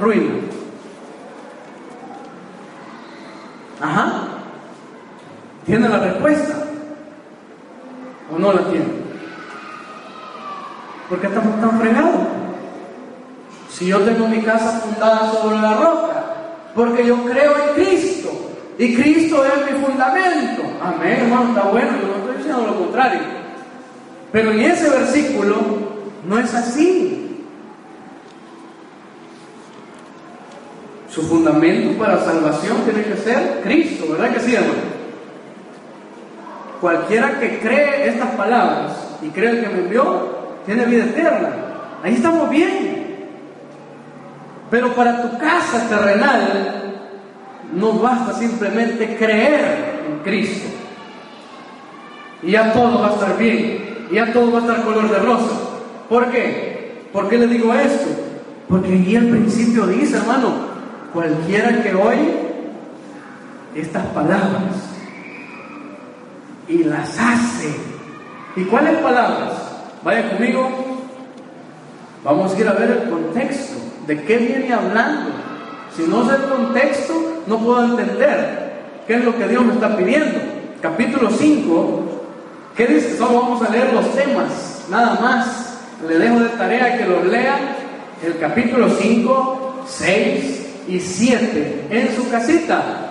ruina? 0.00 0.34
Ajá. 3.80 4.12
¿Tiene 5.66 5.88
la 5.88 5.98
respuesta? 5.98 6.67
¿O 8.30 8.38
no 8.38 8.52
la 8.52 8.62
tiene? 8.70 8.86
¿Por 11.08 11.20
qué 11.20 11.26
estamos 11.26 11.60
tan 11.60 11.80
fregados? 11.80 12.20
Si 13.70 13.86
yo 13.86 14.00
tengo 14.00 14.28
mi 14.28 14.42
casa 14.42 14.80
fundada 14.80 15.32
sobre 15.32 15.58
la 15.58 15.74
roca, 15.74 16.24
porque 16.74 17.06
yo 17.06 17.24
creo 17.24 17.54
en 17.56 17.74
Cristo 17.74 18.30
y 18.78 18.94
Cristo 18.94 19.44
es 19.44 19.72
mi 19.72 19.78
fundamento. 19.84 20.62
Amén, 20.82 21.20
hermano, 21.22 21.48
está 21.48 21.62
bueno, 21.68 21.90
yo 22.00 22.08
no 22.08 22.16
estoy 22.16 22.36
diciendo 22.36 22.66
lo 22.66 22.78
contrario. 22.78 23.20
Pero 24.30 24.52
en 24.52 24.60
ese 24.60 24.90
versículo 24.90 25.56
no 26.28 26.38
es 26.38 26.54
así. 26.54 27.44
Su 31.10 31.22
fundamento 31.22 31.98
para 31.98 32.22
salvación 32.22 32.76
tiene 32.84 33.02
que 33.04 33.16
ser 33.16 33.60
Cristo, 33.64 34.06
¿verdad 34.10 34.34
que 34.34 34.40
sí, 34.40 34.54
hermano? 34.54 34.87
Cualquiera 36.80 37.40
que 37.40 37.58
cree 37.58 38.08
estas 38.08 38.30
palabras 38.30 38.92
y 39.20 39.28
cree 39.28 39.60
que 39.60 39.68
me 39.68 39.80
envió, 39.80 40.38
tiene 40.64 40.84
vida 40.84 41.04
eterna. 41.04 41.48
Ahí 42.02 42.14
estamos 42.14 42.48
bien. 42.50 43.06
Pero 44.70 44.94
para 44.94 45.22
tu 45.22 45.38
casa 45.38 45.88
terrenal 45.88 46.94
no 47.72 47.94
basta 47.94 48.32
simplemente 48.34 49.16
creer 49.16 50.02
en 50.08 50.18
Cristo. 50.20 50.68
Y 52.42 52.52
ya 52.52 52.72
todo 52.72 53.00
va 53.00 53.08
a 53.08 53.14
estar 53.14 53.36
bien. 53.36 54.06
Y 54.10 54.14
ya 54.14 54.32
todo 54.32 54.52
va 54.52 54.58
a 54.58 54.62
estar 54.62 54.82
color 54.82 55.10
de 55.10 55.18
rosa. 55.18 55.56
¿Por 56.08 56.30
qué? 56.30 57.02
¿Por 57.12 57.28
qué 57.28 57.38
le 57.38 57.46
digo 57.48 57.74
esto? 57.74 58.08
Porque 58.68 58.92
ahí 58.92 59.16
al 59.16 59.28
principio 59.28 59.86
dice, 59.86 60.18
hermano, 60.18 60.52
cualquiera 61.12 61.82
que 61.82 61.94
oye 61.94 62.48
estas 63.74 64.06
palabras 64.06 64.87
y 66.68 66.84
las 66.84 67.18
hace. 67.18 67.74
¿Y 68.56 68.64
cuáles 68.64 68.98
palabras? 68.98 69.52
Vaya 70.04 70.30
conmigo. 70.30 70.68
Vamos 72.24 72.54
a 72.54 72.58
ir 72.58 72.68
a 72.68 72.72
ver 72.72 72.90
el 72.90 73.10
contexto. 73.10 73.74
¿De 74.06 74.22
qué 74.22 74.38
viene 74.38 74.72
hablando? 74.72 75.30
Si 75.96 76.02
no 76.02 76.28
sé 76.28 76.36
el 76.36 76.42
contexto, 76.42 77.42
no 77.46 77.58
puedo 77.58 77.84
entender 77.84 79.02
qué 79.06 79.14
es 79.14 79.24
lo 79.24 79.36
que 79.36 79.48
Dios 79.48 79.64
me 79.64 79.74
está 79.74 79.96
pidiendo. 79.96 80.38
Capítulo 80.80 81.30
5, 81.30 82.22
¿qué 82.76 82.86
dice? 82.86 83.16
Solo 83.16 83.42
vamos 83.42 83.62
a 83.62 83.70
leer 83.70 83.92
los 83.92 84.14
temas, 84.14 84.84
nada 84.90 85.18
más. 85.20 85.80
Le 86.06 86.18
dejo 86.18 86.40
de 86.40 86.48
tarea 86.50 86.96
que 86.96 87.04
los 87.04 87.26
lean 87.26 87.58
el 88.24 88.38
capítulo 88.38 88.88
5, 88.88 89.84
6 89.86 90.66
y 90.88 91.00
7 91.00 91.86
en 91.90 92.16
su 92.16 92.30
casita. 92.30 93.07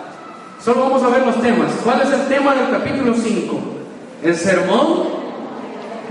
Solo 0.64 0.82
vamos 0.82 1.04
a 1.04 1.10
ver 1.10 1.26
los 1.26 1.42
temas. 1.42 1.72
¿Cuál 1.84 2.02
es 2.02 2.12
el 2.12 2.28
tema 2.28 2.56
del 2.56 2.70
capítulo 2.72 3.14
5? 3.14 3.60
El 4.24 4.36
sermón 4.36 5.04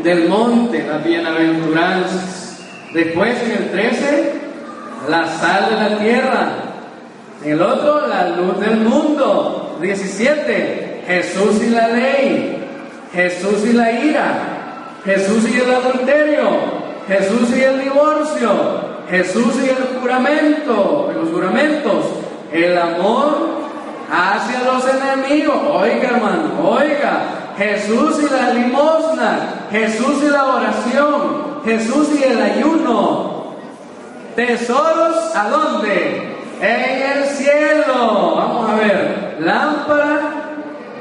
del 0.03 0.29
monte, 0.29 0.87
las 0.87 1.05
bienaventuranzas. 1.05 2.61
Después 2.95 3.43
en 3.43 3.51
el 3.51 3.71
13, 3.71 4.33
la 5.09 5.27
sal 5.27 5.71
de 5.71 5.77
la 5.77 5.99
tierra. 5.99 6.49
En 7.45 7.53
el 7.53 7.63
otro, 7.63 8.07
la 8.07 8.29
luz 8.31 8.61
del 8.61 8.77
mundo. 8.77 9.79
17, 9.83 11.05
Jesús 11.07 11.63
y 11.63 11.71
la 11.71 11.89
ley. 11.89 12.65
Jesús 13.13 13.67
y 13.69 13.73
la 13.73 13.91
ira. 13.91 14.99
Jesús 15.05 15.45
y 15.49 15.61
el 15.61 15.75
adulterio. 15.75 16.49
Jesús 17.09 17.57
y 17.57 17.63
el 17.63 17.81
divorcio. 17.83 18.51
Jesús 19.11 19.55
y 19.65 19.71
el 19.71 20.01
juramento. 20.01 21.13
Los 21.15 21.31
juramentos. 21.31 22.07
El 22.53 22.79
amor 22.79 23.56
hacia 24.11 24.63
los 24.63 24.85
enemigos. 24.89 25.57
Oiga, 25.71 26.09
hermano, 26.09 26.69
oiga. 26.69 27.37
Jesús 27.57 28.23
y 28.23 28.33
la 28.33 28.53
limosna, 28.53 29.39
Jesús 29.71 30.23
y 30.23 30.29
la 30.29 30.45
oración, 30.45 31.63
Jesús 31.65 32.09
y 32.21 32.23
el 32.23 32.43
ayuno. 32.43 33.55
Tesoros 34.37 35.35
a 35.35 35.49
dónde? 35.49 36.37
En 36.61 37.19
el 37.19 37.25
cielo. 37.25 38.35
Vamos 38.37 38.71
a 38.71 38.75
ver. 38.75 39.37
Lámpara 39.41 40.21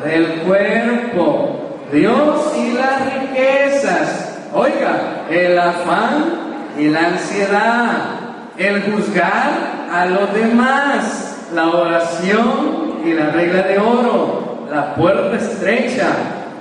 del 0.03 0.41
cuerpo. 0.41 1.77
Dios 1.91 2.53
y 2.57 2.71
las 2.71 3.13
riquezas. 3.13 4.37
Oiga, 4.53 5.25
el 5.29 5.59
afán 5.59 6.25
y 6.77 6.87
la 6.87 7.07
ansiedad. 7.07 7.91
El 8.57 8.81
juzgar 8.83 9.51
a 9.91 10.05
los 10.05 10.33
demás. 10.33 11.49
La 11.53 11.67
oración 11.67 12.84
y 13.05 13.13
la 13.13 13.31
regla 13.31 13.61
de 13.63 13.79
oro. 13.79 14.67
La 14.71 14.95
puerta 14.95 15.37
estrecha 15.37 16.07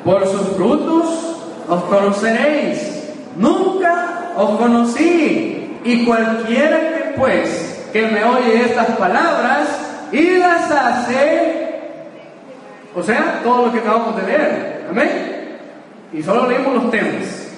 por 0.04 0.26
sus 0.26 0.56
frutos 0.56 1.36
os 1.68 1.84
conoceréis. 1.84 3.12
Nunca 3.36 4.32
os 4.36 4.58
conocí. 4.58 5.80
Y 5.84 6.04
cualquiera 6.04 6.78
que 6.78 7.14
pues 7.16 7.88
que 7.92 8.06
me 8.08 8.24
oye 8.24 8.64
estas 8.64 8.88
palabras 8.96 9.68
y 10.10 10.38
las 10.38 10.70
hace, 10.70 11.80
o 12.94 13.02
sea, 13.02 13.40
todo 13.42 13.66
lo 13.66 13.72
que 13.72 13.78
acabamos 13.78 14.16
de 14.16 14.22
leer. 14.26 14.86
Amén. 14.90 15.58
Y 16.12 16.22
solo 16.22 16.48
leemos 16.48 16.74
los 16.74 16.90
temas. 16.90 17.48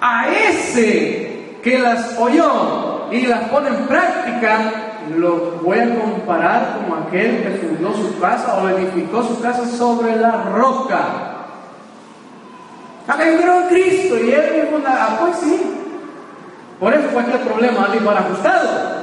A 0.00 0.28
ese 0.28 1.58
que 1.62 1.78
las 1.78 2.18
oyó 2.18 3.08
y 3.10 3.26
las 3.26 3.48
pone 3.48 3.68
en 3.68 3.86
práctica, 3.86 4.93
lo 5.16 5.60
voy 5.62 5.78
a 5.78 5.98
comparar 5.98 6.78
como 6.78 6.96
aquel 6.96 7.42
que 7.42 7.66
fundó 7.66 7.94
su 7.94 8.18
casa 8.18 8.58
o 8.58 8.68
edificó 8.68 9.22
su 9.22 9.40
casa 9.40 9.66
sobre 9.66 10.16
la 10.16 10.44
roca. 10.44 11.34
Acá 13.06 13.30
yo 13.30 13.36
creo 13.38 13.60
en 13.62 13.68
Cristo 13.68 14.18
y 14.18 14.32
él 14.32 14.52
me 14.56 14.70
funda. 14.70 14.96
Ah, 14.98 15.16
pues 15.20 15.36
sí. 15.36 15.60
Por 16.80 16.92
eso 16.92 17.08
cualquier 17.08 17.40
problema 17.40 17.88
va 17.88 18.04
para 18.04 18.20
ajustado. 18.20 18.94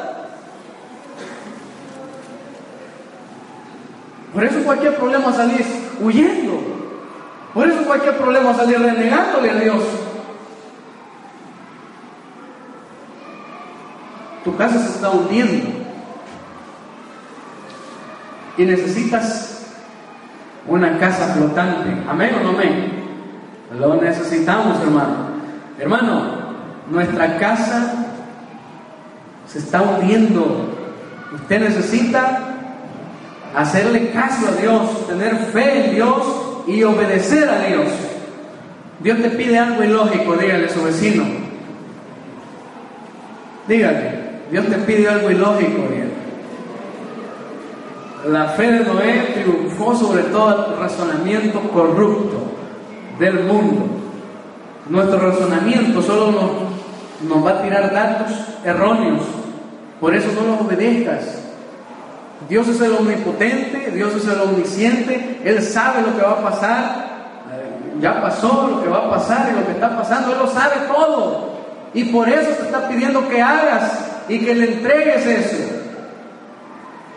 Por 4.33 4.43
eso 4.43 4.63
cualquier 4.63 4.95
problema 4.95 5.33
salís 5.33 5.67
huyendo. 5.99 6.59
Por 7.53 7.67
eso 7.67 7.83
cualquier 7.83 8.17
problema 8.17 8.53
salir 8.53 8.79
renegándole 8.79 9.51
a 9.51 9.55
Dios. 9.55 9.83
Tu 14.43 14.55
casa 14.55 14.79
se 14.79 14.89
está 14.89 15.09
hundiendo. 15.11 15.80
Y 18.61 18.65
necesitas 18.65 19.63
una 20.67 20.99
casa 20.99 21.33
flotante. 21.33 21.89
Amén 22.07 22.29
o 22.39 22.43
no 22.43 22.49
amén. 22.49 22.91
Lo 23.75 23.99
necesitamos, 23.99 24.79
hermano. 24.81 25.15
Hermano, 25.79 26.21
nuestra 26.91 27.37
casa 27.39 27.91
se 29.47 29.57
está 29.57 29.81
hundiendo. 29.81 30.77
Usted 31.33 31.59
necesita 31.59 32.39
hacerle 33.55 34.11
caso 34.11 34.49
a 34.49 34.61
Dios, 34.61 35.07
tener 35.07 35.35
fe 35.37 35.85
en 35.85 35.95
Dios 35.95 36.21
y 36.67 36.83
obedecer 36.83 37.49
a 37.49 37.65
Dios. 37.65 37.87
Dios 38.99 39.23
te 39.23 39.31
pide 39.31 39.57
algo 39.57 39.83
ilógico, 39.83 40.35
dígale 40.35 40.67
a 40.67 40.69
su 40.69 40.83
vecino. 40.83 41.23
Dígale, 43.67 44.19
Dios 44.51 44.67
te 44.67 44.77
pide 44.77 45.09
algo 45.09 45.31
ilógico, 45.31 45.87
dígale. 45.89 46.10
La 48.27 48.49
fe 48.49 48.71
de 48.71 48.85
Noé 48.85 49.31
triunfó 49.33 49.95
sobre 49.95 50.23
todo 50.23 50.73
el 50.73 50.79
razonamiento 50.79 51.59
corrupto 51.73 52.37
del 53.17 53.43
mundo. 53.45 53.85
Nuestro 54.89 55.17
razonamiento 55.17 56.03
solo 56.03 56.31
nos, 57.27 57.45
va 57.45 57.51
a 57.51 57.61
tirar 57.63 57.91
datos 57.91 58.31
erróneos. 58.63 59.21
Por 59.99 60.13
eso 60.13 60.27
no 60.35 60.51
los 60.51 60.61
obedezcas. 60.61 61.39
Dios 62.47 62.67
es 62.67 62.79
el 62.81 62.93
omnipotente, 62.93 63.91
Dios 63.91 64.13
es 64.15 64.27
el 64.27 64.39
omnisciente, 64.41 65.41
Él 65.43 65.61
sabe 65.63 66.01
lo 66.01 66.15
que 66.15 66.23
va 66.23 66.31
a 66.31 66.43
pasar, 66.43 67.05
eh, 67.53 67.99
ya 68.01 68.21
pasó 68.21 68.67
lo 68.69 68.83
que 68.83 68.89
va 68.89 68.97
a 69.05 69.09
pasar 69.09 69.49
y 69.51 69.59
lo 69.59 69.65
que 69.65 69.71
está 69.71 69.97
pasando, 69.97 70.33
Él 70.33 70.39
lo 70.39 70.47
sabe 70.47 70.75
todo. 70.87 71.51
Y 71.93 72.05
por 72.05 72.29
eso 72.29 72.51
te 72.51 72.63
está 72.63 72.87
pidiendo 72.87 73.27
que 73.29 73.41
hagas 73.41 74.05
y 74.27 74.39
que 74.39 74.55
le 74.55 74.73
entregues 74.73 75.25
eso 75.25 75.70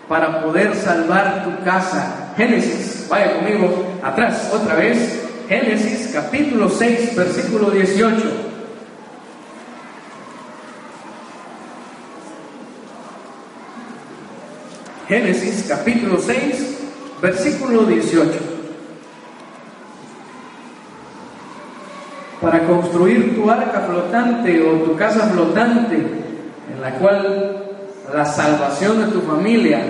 para 0.09 0.43
poder 0.43 0.75
salvar 0.75 1.45
tu 1.45 1.65
casa. 1.65 2.33
Génesis, 2.37 3.07
vaya 3.09 3.37
conmigo 3.37 3.87
atrás 4.03 4.51
otra 4.53 4.75
vez. 4.75 5.23
Génesis 5.49 6.11
capítulo 6.13 6.69
6, 6.69 7.17
versículo 7.17 7.71
18. 7.71 8.55
Génesis 15.09 15.67
capítulo 15.69 16.19
6, 16.19 16.79
versículo 17.21 17.85
18. 17.85 18.33
Para 22.41 22.67
construir 22.67 23.35
tu 23.35 23.51
arca 23.51 23.81
flotante 23.81 24.63
o 24.63 24.83
tu 24.83 24.97
casa 24.97 25.29
flotante, 25.29 25.97
en 25.97 26.81
la 26.81 26.91
cual 26.99 27.74
la 28.13 28.25
salvación 28.25 29.05
de 29.05 29.13
tu 29.13 29.21
familia, 29.23 29.83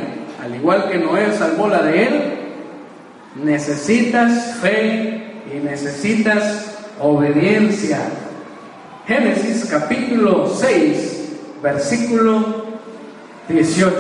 al 0.42 0.55
igual 0.55 0.88
que 0.90 0.98
Noé 0.98 1.33
salvó 1.33 1.68
la 1.68 1.83
de 1.83 2.03
él, 2.05 2.22
necesitas 3.42 4.57
fe 4.61 5.42
y 5.53 5.59
necesitas 5.59 6.77
obediencia. 7.00 7.98
Génesis 9.07 9.66
capítulo 9.70 10.48
6, 10.48 11.33
versículo 11.62 12.66
18. 13.48 13.94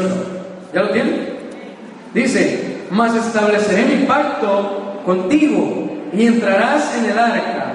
¿Ya 0.72 0.82
lo 0.82 0.90
tienen? 0.90 1.34
Dice, 2.14 2.84
mas 2.90 3.14
estableceré 3.14 3.84
mi 3.84 4.06
pacto 4.06 5.02
contigo 5.04 5.90
y 6.12 6.26
entrarás 6.26 6.96
en 6.96 7.10
el 7.10 7.18
arca. 7.18 7.72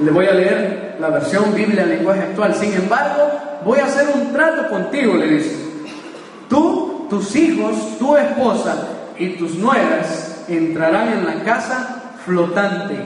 Le 0.00 0.10
voy 0.12 0.26
a 0.26 0.32
leer 0.32 0.87
la 0.98 1.10
versión 1.10 1.54
Biblia 1.54 1.82
en 1.82 1.90
lenguaje 1.90 2.22
actual. 2.22 2.54
Sin 2.54 2.72
embargo, 2.74 3.30
voy 3.64 3.78
a 3.78 3.86
hacer 3.86 4.08
un 4.14 4.32
trato 4.32 4.68
contigo, 4.68 5.14
le 5.14 5.26
dice. 5.26 5.56
Tú, 6.48 7.06
tus 7.10 7.34
hijos, 7.36 7.98
tu 7.98 8.16
esposa 8.16 8.88
y 9.18 9.30
tus 9.30 9.54
nueras 9.56 10.44
entrarán 10.48 11.08
en 11.08 11.26
la 11.26 11.44
casa 11.44 12.16
flotante. 12.24 12.96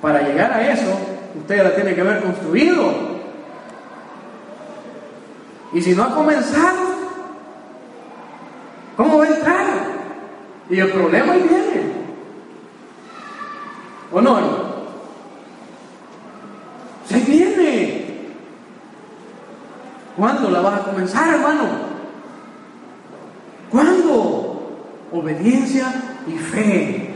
Para 0.00 0.22
llegar 0.22 0.52
a 0.52 0.70
eso, 0.70 0.98
usted 1.38 1.62
la 1.62 1.74
tiene 1.74 1.94
que 1.94 2.00
haber 2.00 2.22
construido. 2.22 3.14
Y 5.72 5.80
si 5.80 5.94
no 5.94 6.04
ha 6.04 6.14
comenzado, 6.14 6.78
¿cómo 8.96 9.18
va 9.18 9.24
a 9.24 9.28
entrar? 9.28 9.66
Y 10.70 10.78
el 10.78 10.90
problema 10.90 11.34
viene. 11.34 11.92
¿O 14.12 14.20
no? 14.20 14.38
Se 17.08 17.18
viene. 17.20 18.04
¿Cuándo 20.16 20.50
la 20.50 20.60
vas 20.60 20.80
a 20.80 20.84
comenzar, 20.84 21.34
hermano? 21.34 21.64
¿Cuándo? 23.70 24.78
Obediencia 25.12 25.86
y 26.26 26.38
fe. 26.38 27.14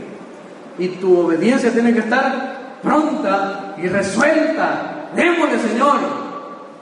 Y 0.77 0.87
tu 0.89 1.19
obediencia 1.19 1.71
tiene 1.71 1.93
que 1.93 1.99
estar 1.99 2.79
pronta 2.81 3.75
y 3.77 3.87
resuelta. 3.87 5.09
Démosle, 5.15 5.59
Señor. 5.59 6.29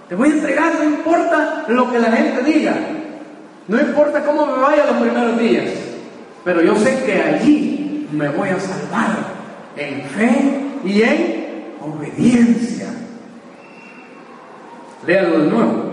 Te 0.10 0.16
voy 0.16 0.30
a 0.30 0.34
entregar, 0.34 0.74
no 0.76 0.84
importa 0.86 1.66
lo 1.68 1.92
que 1.92 2.00
la 2.00 2.12
gente 2.12 2.42
diga, 2.44 2.76
no 3.68 3.80
importa 3.80 4.24
cómo 4.24 4.46
me 4.46 4.62
vaya 4.62 4.86
los 4.86 5.02
primeros 5.02 5.38
días, 5.38 5.66
pero 6.46 6.62
yo 6.62 6.78
sé 6.78 7.04
que 7.04 7.22
allí 7.22 8.08
me 8.14 8.30
voy 8.30 8.48
a 8.48 8.60
salvar 8.60 9.18
en 9.76 10.04
fe 10.04 10.62
y 10.86 11.02
en 11.02 11.74
obediencia. 11.82 12.88
Léalo 15.06 15.40
de 15.40 15.50
nuevo. 15.50 15.87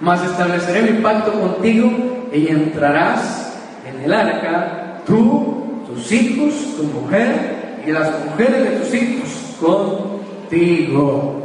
Mas 0.00 0.22
estableceré 0.24 0.92
mi 0.92 1.02
pacto 1.02 1.32
contigo 1.32 1.90
y 2.32 2.48
entrarás 2.48 3.52
en 3.86 4.02
el 4.02 4.12
arca, 4.12 5.02
tú, 5.06 5.82
tus 5.86 6.12
hijos, 6.12 6.54
tu 6.76 6.84
mujer 6.84 7.82
y 7.84 7.90
las 7.90 8.24
mujeres 8.24 8.70
de 8.70 8.76
tus 8.76 8.94
hijos 8.94 9.28
contigo. 9.60 11.42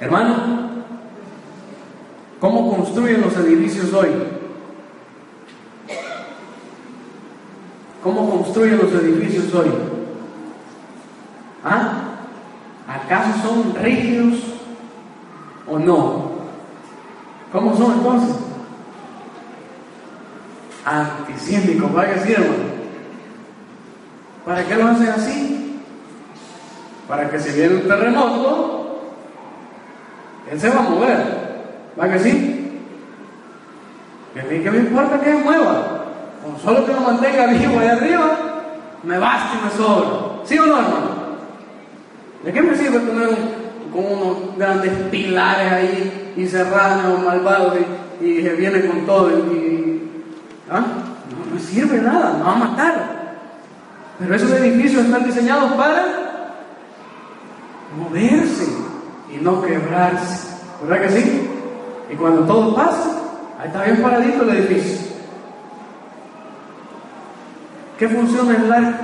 Hermano, 0.00 0.34
¿cómo 2.40 2.76
construyen 2.76 3.22
los 3.22 3.34
edificios 3.38 3.92
hoy? 3.94 4.10
¿Cómo 8.02 8.28
construyen 8.28 8.76
los 8.76 8.92
edificios 8.92 9.54
hoy? 9.54 9.70
¿Ah? 11.64 12.02
¿Acaso 12.86 13.48
son 13.48 13.74
rígidos 13.82 14.40
o 15.66 15.78
no? 15.78 16.23
¿Cómo 17.54 17.76
son 17.76 17.92
entonces? 17.92 18.36
Antisímicos, 20.84 21.88
¿para 21.92 22.08
qué 22.08 22.14
decir, 22.18 22.34
hermano? 22.34 22.64
¿Para 24.44 24.64
qué 24.64 24.74
lo 24.74 24.88
hacen 24.88 25.08
así? 25.08 25.80
Para 27.06 27.30
que 27.30 27.38
si 27.38 27.52
viene 27.52 27.76
un 27.76 27.88
terremoto, 27.88 29.12
él 30.50 30.60
se 30.60 30.68
va 30.68 30.80
a 30.80 30.88
mover. 30.88 31.18
¿Va 31.98 32.08
que 32.08 32.18
sí? 32.18 32.80
¿A 34.34 34.52
mí 34.52 34.58
qué 34.60 34.70
me 34.72 34.78
importa 34.78 35.20
que 35.20 35.30
se 35.30 35.38
mueva? 35.38 36.06
Con 36.42 36.58
solo 36.58 36.84
que 36.84 36.92
lo 36.92 37.02
mantenga 37.02 37.46
vivo 37.46 37.78
ahí 37.78 37.86
arriba, 37.86 38.36
me 39.04 39.16
basta 39.16 39.60
y 39.60 39.64
me 39.64 39.70
sobra. 39.70 40.44
¿Sí 40.44 40.58
o 40.58 40.66
no, 40.66 40.76
hermano? 40.76 41.10
¿De 42.42 42.52
qué 42.52 42.60
me 42.60 42.74
sirve 42.74 42.98
tener 42.98 43.28
con 43.92 44.04
unos 44.04 44.58
grandes 44.58 44.92
pilares 45.12 45.72
ahí 45.72 46.23
y 46.36 46.46
serranos 46.46 47.22
malvados 47.22 47.74
y, 48.20 48.24
y, 48.24 48.42
se 48.42 48.54
viene 48.54 48.86
con 48.86 49.06
todo? 49.06 49.30
Y, 49.30 50.10
¿ah? 50.70 50.80
No 50.80 51.54
me 51.54 51.60
sirve 51.60 52.00
nada, 52.00 52.34
me 52.38 52.44
va 52.44 52.52
a 52.52 52.56
matar. 52.56 53.14
Pero 54.18 54.34
esos 54.34 54.50
edificios 54.52 55.04
están 55.04 55.24
diseñados 55.24 55.72
para 55.72 56.04
moverse 57.96 58.66
y 59.32 59.42
no 59.42 59.62
quebrarse. 59.62 60.48
¿Verdad 60.82 61.06
que 61.06 61.20
sí? 61.20 61.50
Y 62.10 62.16
cuando 62.16 62.42
todo 62.42 62.74
pasa, 62.74 63.18
ahí 63.58 63.68
está 63.68 63.84
bien 63.84 64.02
paradito 64.02 64.42
el 64.42 64.50
edificio. 64.50 65.14
¿Qué 67.98 68.08
funciona 68.08 68.56
el 68.56 68.72
arca? 68.72 69.00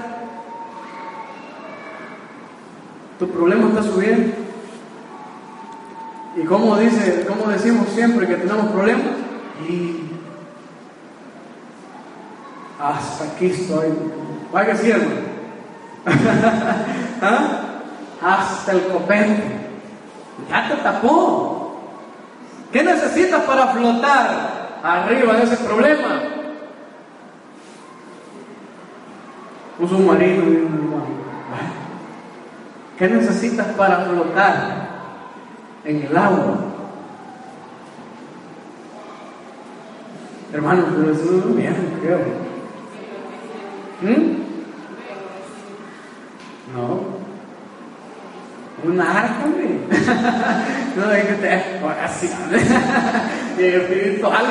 Tu 3.18 3.28
problema 3.28 3.68
está 3.68 3.82
subiendo. 3.82 4.39
Y 6.36 6.44
como 6.44 6.76
dice, 6.76 7.26
como 7.26 7.50
decimos 7.50 7.88
siempre 7.88 8.26
que 8.26 8.34
tenemos 8.34 8.70
problemas, 8.70 9.06
y 9.68 10.10
hasta 12.78 13.24
aquí 13.24 13.46
estoy. 13.46 13.88
Vaya 14.52 14.72
que 14.72 14.78
sí, 14.78 14.90
hermano. 14.90 15.30
¿Ah? 17.22 17.60
Hasta 18.22 18.72
el 18.72 18.86
copete. 18.86 19.42
Ya 20.48 20.68
te 20.68 20.76
tapó. 20.76 21.80
¿Qué 22.72 22.82
necesitas 22.82 23.42
para 23.42 23.68
flotar 23.68 24.78
arriba 24.82 25.34
de 25.34 25.42
ese 25.42 25.56
problema? 25.56 26.22
Un 29.78 29.88
submarino 29.88 30.80
¿Qué 32.96 33.08
necesitas 33.08 33.66
para 33.68 34.04
flotar 34.04 34.89
en 35.84 36.06
el 36.06 36.16
agua? 36.16 36.58
Hermano, 40.52 40.84
pero 40.90 41.12
eso 41.12 41.38
es 41.38 41.56
bien, 41.56 41.74
creo. 42.02 42.18
¿Mm? 44.02 44.40
No. 46.74 47.20
Un 48.82 49.00
arca, 49.00 49.44
no, 50.96 51.12
es 51.12 51.24
que 51.24 51.34
te. 51.34 51.52
Así. 52.02 52.30
espiritual, 53.58 54.46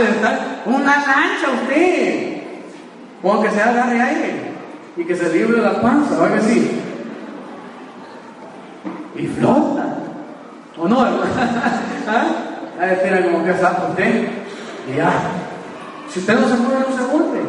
Una 0.66 0.96
lancha, 0.98 1.52
usted. 1.62 2.44
O 3.24 3.42
que 3.42 3.52
sea 3.52 3.70
agarre 3.70 4.02
aire 4.02 4.34
y 4.96 5.04
que 5.04 5.16
se 5.16 5.34
libre 5.34 5.62
la 5.62 5.82
panza, 5.82 6.18
¿va 6.18 6.34
que 6.34 6.42
sí? 6.42 6.72
Y 9.16 9.28
flota. 9.28 9.99
¿O 10.80 10.88
no, 10.88 11.06
hermano? 11.06 11.24
¿Ah? 12.08 12.50
Ahí 12.80 13.24
como 13.24 13.44
que 13.44 13.54
sabe 13.56 13.90
usted. 13.90 14.30
Y 14.90 14.96
ya. 14.96 15.12
Si 16.10 16.20
usted 16.20 16.40
no 16.40 16.48
se 16.48 16.56
mueve, 16.56 16.86
no 16.90 16.96
se 16.96 17.04
vuelve. 17.04 17.42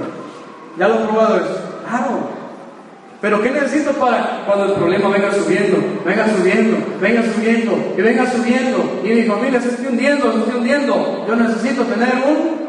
Ya 0.76 0.88
lo 0.88 0.94
he 0.94 1.06
probado 1.06 1.36
eso. 1.36 1.60
Claro. 1.88 2.40
Pero 3.20 3.42
¿qué 3.42 3.50
necesito 3.50 3.92
para 3.92 4.44
cuando 4.46 4.64
el 4.64 4.72
problema 4.72 5.10
venga 5.10 5.30
subiendo, 5.32 5.76
venga 6.06 6.26
subiendo, 6.26 6.78
venga 7.00 7.22
subiendo 7.22 7.94
y 7.96 8.00
venga 8.00 8.30
subiendo 8.30 9.00
y 9.04 9.08
mi 9.08 9.22
familia 9.24 9.60
se 9.60 9.68
esté 9.68 9.88
hundiendo, 9.88 10.32
se 10.32 10.38
esté 10.38 10.56
hundiendo? 10.56 11.26
Yo 11.28 11.36
necesito 11.36 11.82
tener 11.84 12.14
un 12.26 12.60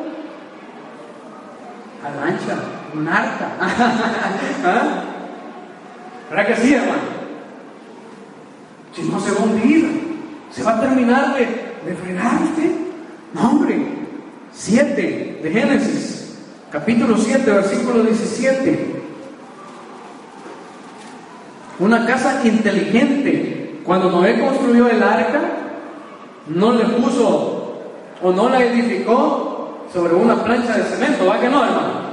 alancha, 2.05 2.55
un 2.93 3.07
arca. 3.07 3.47
¿Ah? 4.65 5.03
¿Verdad 6.29 6.47
que 6.47 6.55
sí, 6.57 6.73
hermano? 6.73 7.21
Si 8.93 9.03
no 9.03 9.19
se 9.21 9.31
va 9.31 9.39
se 10.51 10.63
va 10.63 10.77
a 10.77 10.81
terminar 10.81 11.33
de, 11.35 11.45
de. 11.45 12.75
No, 13.33 13.49
hombre. 13.49 14.01
7 14.53 15.39
de 15.41 15.51
Génesis, 15.51 16.37
capítulo 16.71 17.17
7, 17.17 17.49
versículo 17.49 18.03
17. 18.03 19.01
Una 21.79 22.05
casa 22.05 22.41
inteligente. 22.43 23.79
Cuando 23.85 24.11
Noé 24.11 24.39
construyó 24.39 24.87
el 24.89 25.01
arca, 25.01 25.41
no 26.47 26.73
le 26.73 26.85
puso 26.85 27.81
o 28.21 28.31
no 28.31 28.49
la 28.49 28.63
edificó 28.63 29.87
sobre 29.91 30.13
una 30.13 30.43
plancha 30.43 30.77
de 30.77 30.83
cemento, 30.83 31.25
¿va 31.25 31.39
que 31.39 31.49
no, 31.49 31.63
hermano? 31.63 32.11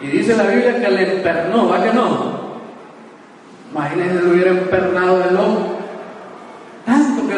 Y 0.00 0.06
dice 0.06 0.36
la 0.36 0.44
Biblia 0.44 0.80
que 0.80 0.90
le 0.90 1.16
empernó, 1.16 1.68
¿va 1.68 1.82
que 1.82 1.92
no? 1.92 2.44
Imagínense 3.70 4.20
si 4.20 4.26
hubiera 4.26 4.50
empernado 4.50 5.24
el 5.24 5.34
lomo. 5.34 5.63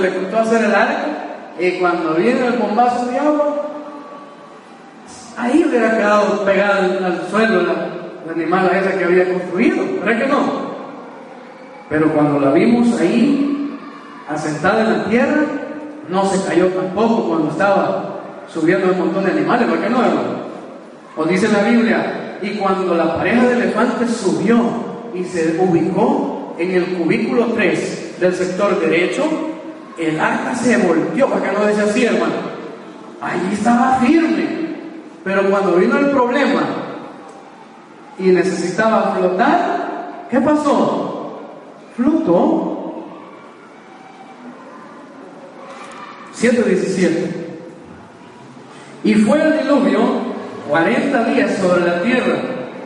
Le 0.01 0.15
costó 0.15 0.39
hacer 0.39 0.65
el 0.65 0.75
arca, 0.75 1.07
y 1.59 1.73
cuando 1.73 2.15
viene 2.15 2.47
el 2.47 2.55
bombazo 2.55 3.07
de 3.07 3.19
agua, 3.19 3.67
ahí 5.37 5.65
hubiera 5.69 5.97
quedado 5.97 6.45
pegado 6.45 7.05
al 7.05 7.27
suelo 7.31 7.63
la, 7.63 7.73
la 8.27 8.33
animal 8.35 8.71
esa 8.75 8.99
que 8.99 9.05
había 9.05 9.33
construido, 9.33 9.85
¿verdad 10.01 10.23
que 10.23 10.29
no? 10.29 10.67
Pero 11.89 12.13
cuando 12.13 12.41
la 12.41 12.51
vimos 12.51 13.01
ahí, 13.01 13.79
asentada 14.29 14.83
en 14.83 14.99
la 14.99 15.05
tierra, 15.05 15.43
no 16.09 16.25
se 16.27 16.47
cayó 16.47 16.69
tampoco 16.69 17.29
cuando 17.29 17.51
estaba 17.51 18.21
subiendo 18.49 18.93
un 18.93 18.99
montón 18.99 19.25
de 19.25 19.33
animales, 19.33 19.69
¿verdad 19.69 19.85
que 19.85 19.91
no, 19.91 20.05
hermano? 20.05 20.47
O 21.17 21.25
dice 21.25 21.49
la 21.49 21.63
Biblia, 21.69 22.39
y 22.43 22.51
cuando 22.51 22.95
la 22.95 23.17
pareja 23.17 23.47
de 23.47 23.55
elefantes 23.55 24.11
subió 24.11 24.61
y 25.15 25.25
se 25.25 25.59
ubicó 25.59 26.55
en 26.59 26.71
el 26.73 26.85
cubículo 26.97 27.47
3 27.55 28.21
del 28.21 28.35
sector 28.35 28.79
derecho, 28.81 29.23
el 29.99 30.21
arca 30.21 30.55
se 30.55 30.77
volteó, 30.79 31.29
para 31.29 31.51
que 31.51 31.59
no 31.59 31.67
dice 31.67 31.83
así, 31.83 32.05
hermano. 32.05 32.35
Allí 33.21 33.53
estaba 33.53 33.99
firme. 33.99 34.67
Pero 35.25 35.51
cuando 35.51 35.77
vino 35.77 35.99
el 35.99 36.11
problema 36.11 36.63
y 38.19 38.29
necesitaba 38.29 39.15
flotar, 39.17 40.27
¿qué 40.31 40.41
pasó? 40.41 41.41
Flotó. 41.97 43.05
117. 46.35 47.47
Y 49.05 49.15
fue 49.15 49.43
el 49.43 49.59
diluvio 49.59 50.01
40 50.69 51.25
días 51.25 51.57
sobre 51.59 51.87
la 51.87 52.03
tierra, 52.03 52.37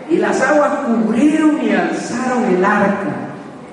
y 0.08 0.16
las 0.16 0.40
aguas 0.40 0.72
cubrieron 0.86 1.62
y 1.62 1.72
alzaron 1.72 2.44
el 2.44 2.64
arca, 2.64 3.14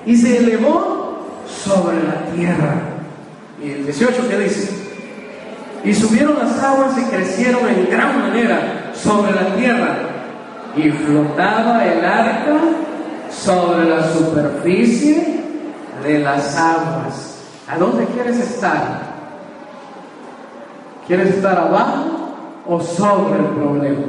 y 0.06 0.16
se 0.16 0.38
elevó 0.38 1.26
sobre 1.46 2.02
la 2.02 2.24
tierra. 2.34 2.97
Y 3.62 3.70
el 3.70 3.84
18, 3.84 4.28
¿qué 4.28 4.38
dice? 4.38 4.70
Y 5.84 5.94
subieron 5.94 6.38
las 6.38 6.62
aguas 6.62 6.96
y 6.98 7.02
crecieron 7.04 7.68
en 7.68 7.90
gran 7.90 8.20
manera 8.20 8.92
sobre 8.94 9.32
la 9.32 9.54
tierra, 9.56 9.96
y 10.76 10.90
flotaba 10.90 11.84
el 11.84 12.04
arca 12.04 12.58
sobre 13.30 13.88
la 13.88 14.08
superficie 14.12 15.42
de 16.04 16.18
las 16.20 16.56
aguas. 16.56 17.44
¿A 17.68 17.76
dónde 17.78 18.04
quieres 18.06 18.38
estar? 18.38 19.08
¿Quieres 21.06 21.34
estar 21.34 21.58
abajo 21.58 22.34
o 22.66 22.80
sobre 22.80 23.40
el 23.40 23.46
problema? 23.46 24.06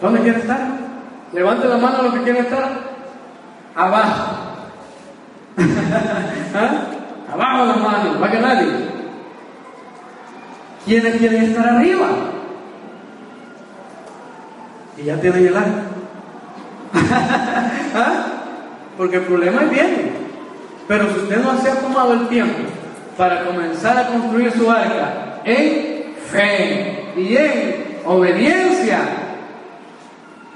¿Dónde 0.00 0.20
quieres 0.20 0.42
estar? 0.42 0.68
Levante 1.32 1.68
la 1.68 1.76
mano 1.76 1.98
a 1.98 2.02
los 2.02 2.14
que 2.14 2.22
quieren 2.22 2.44
estar 2.44 2.85
abajo. 3.76 4.32
¿Ah? 6.54 7.32
Abajo 7.32 7.66
la 7.66 7.76
mano, 7.76 8.20
para 8.20 8.32
que 8.32 8.40
nadie. 8.40 8.68
¿Quiénes 10.84 11.16
quieren 11.16 11.44
estar 11.44 11.68
arriba? 11.68 12.08
Y 14.96 15.04
ya 15.04 15.20
tienen 15.20 15.46
el 15.46 15.56
arca. 15.56 15.82
¿Ah? 17.94 18.26
Porque 18.96 19.16
el 19.16 19.22
problema 19.22 19.62
es 19.64 19.70
bien. 19.70 20.12
Pero 20.88 21.12
si 21.12 21.18
usted 21.20 21.42
no 21.42 21.58
se 21.60 21.70
ha 21.70 21.80
tomado 21.80 22.14
el 22.14 22.28
tiempo 22.28 22.58
para 23.18 23.44
comenzar 23.44 23.98
a 23.98 24.06
construir 24.06 24.52
su 24.52 24.70
arca 24.70 25.40
en 25.44 26.14
fe 26.30 27.12
y 27.16 27.36
en 27.36 27.98
obediencia, 28.04 29.00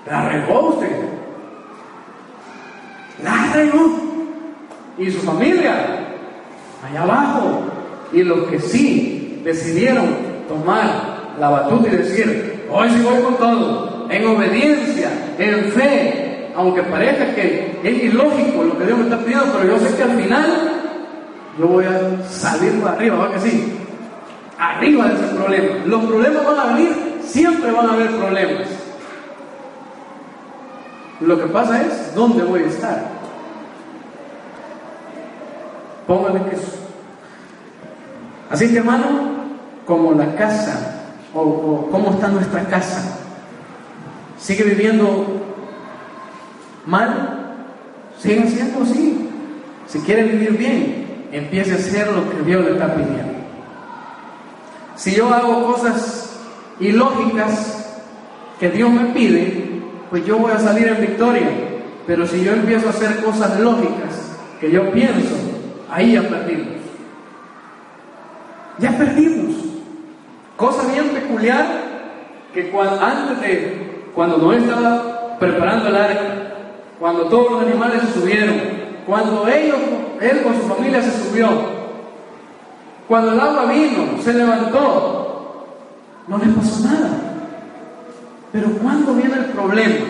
la 0.07 0.29
regó 0.29 0.69
usted. 0.69 1.20
Regó. 3.55 4.11
Y 4.99 5.11
su 5.11 5.21
familia, 5.21 5.75
allá 6.89 7.03
abajo. 7.03 7.63
Y 8.13 8.23
los 8.23 8.49
que 8.49 8.59
sí 8.59 9.41
decidieron 9.45 10.09
tomar 10.49 11.35
la 11.39 11.49
batuta 11.49 11.89
y 11.89 11.97
decir, 11.97 12.67
hoy 12.71 12.91
sí 12.91 13.03
voy 13.03 13.23
con 13.23 13.37
todo, 13.37 14.07
en 14.11 14.27
obediencia, 14.27 15.11
en 15.39 15.73
fe, 15.73 16.51
aunque 16.57 16.83
parezca 16.83 17.35
que 17.35 17.79
es 17.83 18.03
ilógico 18.05 18.65
lo 18.65 18.79
que 18.79 18.87
Dios 18.87 18.99
me 18.99 19.05
está 19.05 19.19
pidiendo, 19.19 19.47
pero 19.53 19.77
yo 19.77 19.79
sé 19.79 19.97
que 19.97 20.03
al 20.03 20.21
final 20.21 20.71
yo 21.59 21.67
voy 21.67 21.85
a 21.85 22.29
salir 22.29 22.81
para 22.81 22.97
arriba, 22.97 23.17
¿va 23.17 23.33
que 23.33 23.41
sí? 23.41 23.73
Arriba 24.59 25.09
de 25.09 25.15
ese 25.15 25.35
problema. 25.35 25.77
Los 25.87 26.05
problemas 26.05 26.47
van 26.47 26.59
a 26.59 26.75
venir, 26.75 26.93
siempre 27.23 27.71
van 27.71 27.89
a 27.89 27.93
haber 27.95 28.11
problemas. 28.11 28.69
Lo 31.21 31.39
que 31.39 31.47
pasa 31.47 31.83
es, 31.83 32.15
¿dónde 32.15 32.43
voy 32.45 32.63
a 32.63 32.67
estar? 32.67 33.09
Póngale 36.07 36.41
que 36.51 36.57
Así 38.51 38.69
que 38.69 38.79
hermano, 38.79 39.07
como 39.87 40.13
la 40.13 40.35
casa, 40.35 41.03
o, 41.35 41.89
cómo 41.91 42.11
está 42.11 42.29
nuestra 42.29 42.65
casa, 42.65 43.19
sigue 44.39 44.65
viviendo 44.65 45.27
mal, 46.87 47.55
sigue 48.19 48.49
siendo 48.49 48.83
así. 48.83 49.29
Si 49.87 50.01
quiere 50.01 50.25
vivir 50.25 50.57
bien, 50.57 51.29
empiece 51.33 51.73
a 51.73 51.77
hacer 51.77 52.11
lo 52.11 52.29
que 52.31 52.43
Dios 52.43 52.65
le 52.65 52.73
está 52.73 52.95
pidiendo. 52.95 53.35
Si 54.97 55.15
yo 55.15 55.33
hago 55.33 55.73
cosas 55.73 56.37
ilógicas 56.81 57.87
que 58.59 58.71
Dios 58.71 58.91
me 58.91 59.05
pide, 59.13 59.70
pues 60.11 60.27
yo 60.27 60.39
voy 60.39 60.53
a 60.53 60.59
salir 60.59 60.89
en 60.89 61.01
victoria. 61.01 61.49
Pero 62.07 62.27
si 62.27 62.43
yo 62.43 62.53
empiezo 62.53 62.89
a 62.89 62.91
hacer 62.91 63.23
cosas 63.23 63.59
lógicas 63.61 64.37
que 64.61 64.71
yo 64.71 64.91
pienso, 64.91 65.35
ahí 65.89 66.13
ya 66.15 66.23
perdimos. 66.23 66.67
Ya 68.79 68.91
perdimos. 68.99 69.57
Cosa 70.57 70.93
bien 70.93 71.09
peculiar 71.11 71.67
que 72.53 72.71
cuando, 72.71 73.01
antes 73.01 73.41
de, 73.41 74.11
cuando 74.15 74.39
no 74.39 74.53
estaba 74.53 75.39
preparando 75.39 75.89
el 75.89 75.97
arca, 75.97 76.35
cuando 76.99 77.25
todos 77.27 77.53
los 77.53 77.63
animales 77.63 78.03
se 78.03 78.21
subieron, 78.21 78.57
cuando 79.07 79.47
ellos, 79.49 79.79
él 80.21 80.43
con 80.43 80.55
su 80.57 80.63
familia 80.63 81.01
se 81.01 81.29
subió, 81.29 81.49
cuando 83.09 83.33
el 83.33 83.41
agua 83.41 83.67
vino, 83.67 84.21
se 84.23 84.35
levantó, 84.35 85.67
no 86.27 86.39
les 86.39 86.49
pasó 86.49 86.85
nada. 86.85 87.30
Pero 88.53 88.69
cuando 88.79 89.15
viene 89.15 89.35
el 89.35 89.45
problema, 89.47 90.07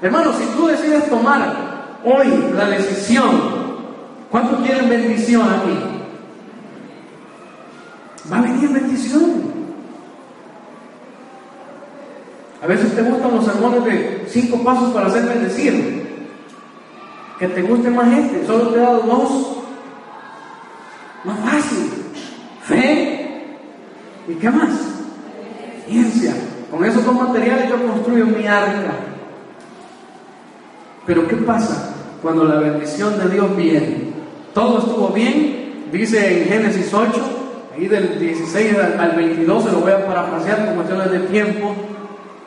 hermano, 0.00 0.32
si 0.32 0.44
tú 0.56 0.66
decides 0.66 1.10
tomar 1.10 1.98
hoy 2.04 2.52
la 2.54 2.66
decisión, 2.66 3.30
¿cuántos 4.30 4.60
quieren 4.60 4.88
bendición 4.88 5.42
aquí? 5.42 5.96
Va 8.30 8.38
a 8.38 8.42
venir 8.42 8.68
bendición. 8.68 9.56
A 12.62 12.66
veces 12.66 12.94
te 12.94 13.02
gustan 13.02 13.34
los 13.34 13.44
sermones 13.44 13.84
de 13.84 14.26
cinco 14.28 14.62
pasos 14.62 14.92
para 14.92 15.10
ser 15.10 15.26
bendecido. 15.26 15.76
Que 17.38 17.48
te 17.48 17.62
guste 17.62 17.90
más 17.90 18.08
este, 18.18 18.46
solo 18.46 18.70
te 18.70 18.78
he 18.78 18.82
dado 18.82 19.00
dos. 19.02 19.58
Más 21.24 21.38
fácil. 21.40 21.92
Fe. 22.62 23.56
¿Y 24.28 24.34
qué 24.34 24.50
más? 24.50 24.70
Ciencia. 25.86 26.34
Con 26.70 26.84
esos 26.84 27.04
dos 27.04 27.14
materiales 27.14 27.68
yo 27.68 27.86
construyo 27.86 28.26
mi 28.26 28.46
arca. 28.46 28.92
Pero 31.06 31.28
¿qué 31.28 31.36
pasa 31.36 31.94
cuando 32.20 32.44
la 32.44 32.56
bendición 32.56 33.18
de 33.18 33.28
Dios 33.28 33.56
viene? 33.56 34.12
Todo 34.52 34.78
estuvo 34.78 35.08
bien, 35.08 35.86
dice 35.92 36.42
en 36.42 36.48
Génesis 36.48 36.92
8, 36.92 37.12
ahí 37.74 37.86
del 37.86 38.18
16 38.18 38.76
al 38.98 39.12
22, 39.12 39.64
se 39.64 39.72
lo 39.72 39.80
voy 39.80 39.92
a 39.92 40.06
parafrasear 40.06 40.66
por 40.66 40.74
cuestiones 40.76 41.10
de 41.12 41.18
tiempo 41.20 41.74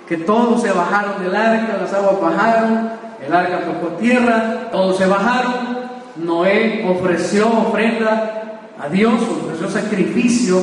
que 0.10 0.18
todos 0.18 0.64
se 0.64 0.72
bajaron 0.72 1.24
del 1.24 1.36
arca, 1.36 1.78
las 1.80 1.94
aguas 1.94 2.20
bajaron, 2.20 2.90
el 3.26 3.32
arca 3.32 3.60
tocó 3.60 3.94
tierra, 3.98 4.70
todos 4.72 4.98
se 4.98 5.06
bajaron, 5.06 5.54
Noé 6.16 6.84
ofreció 6.90 7.48
ofrenda 7.48 8.60
a 8.80 8.90
Dios, 8.90 9.14
ofreció 9.44 9.70
sacrificio, 9.70 10.58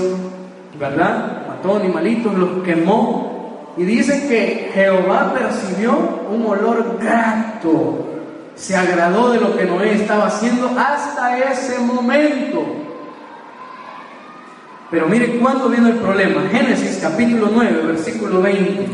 ¿verdad? 0.79 1.45
Mató 1.47 1.77
animalitos, 1.77 2.35
los 2.35 2.65
quemó, 2.65 3.36
y 3.77 3.85
dice 3.85 4.27
que 4.29 4.70
Jehová 4.72 5.35
percibió 5.35 5.93
un 6.31 6.47
olor 6.47 6.99
grato, 7.01 8.07
se 8.55 8.74
agradó 8.74 9.33
de 9.33 9.41
lo 9.41 9.57
que 9.57 9.64
Noé 9.64 9.95
estaba 9.95 10.29
haciendo 10.29 10.74
hasta 10.79 11.39
ese 11.53 11.79
momento. 11.81 12.64
Pero 14.91 15.07
mire 15.09 15.37
cuándo 15.39 15.68
viene 15.68 15.91
el 15.91 15.97
problema. 15.97 16.43
Génesis 16.51 16.99
capítulo 17.03 17.51
9, 17.53 17.83
versículo 17.87 18.41
20. 18.41 18.87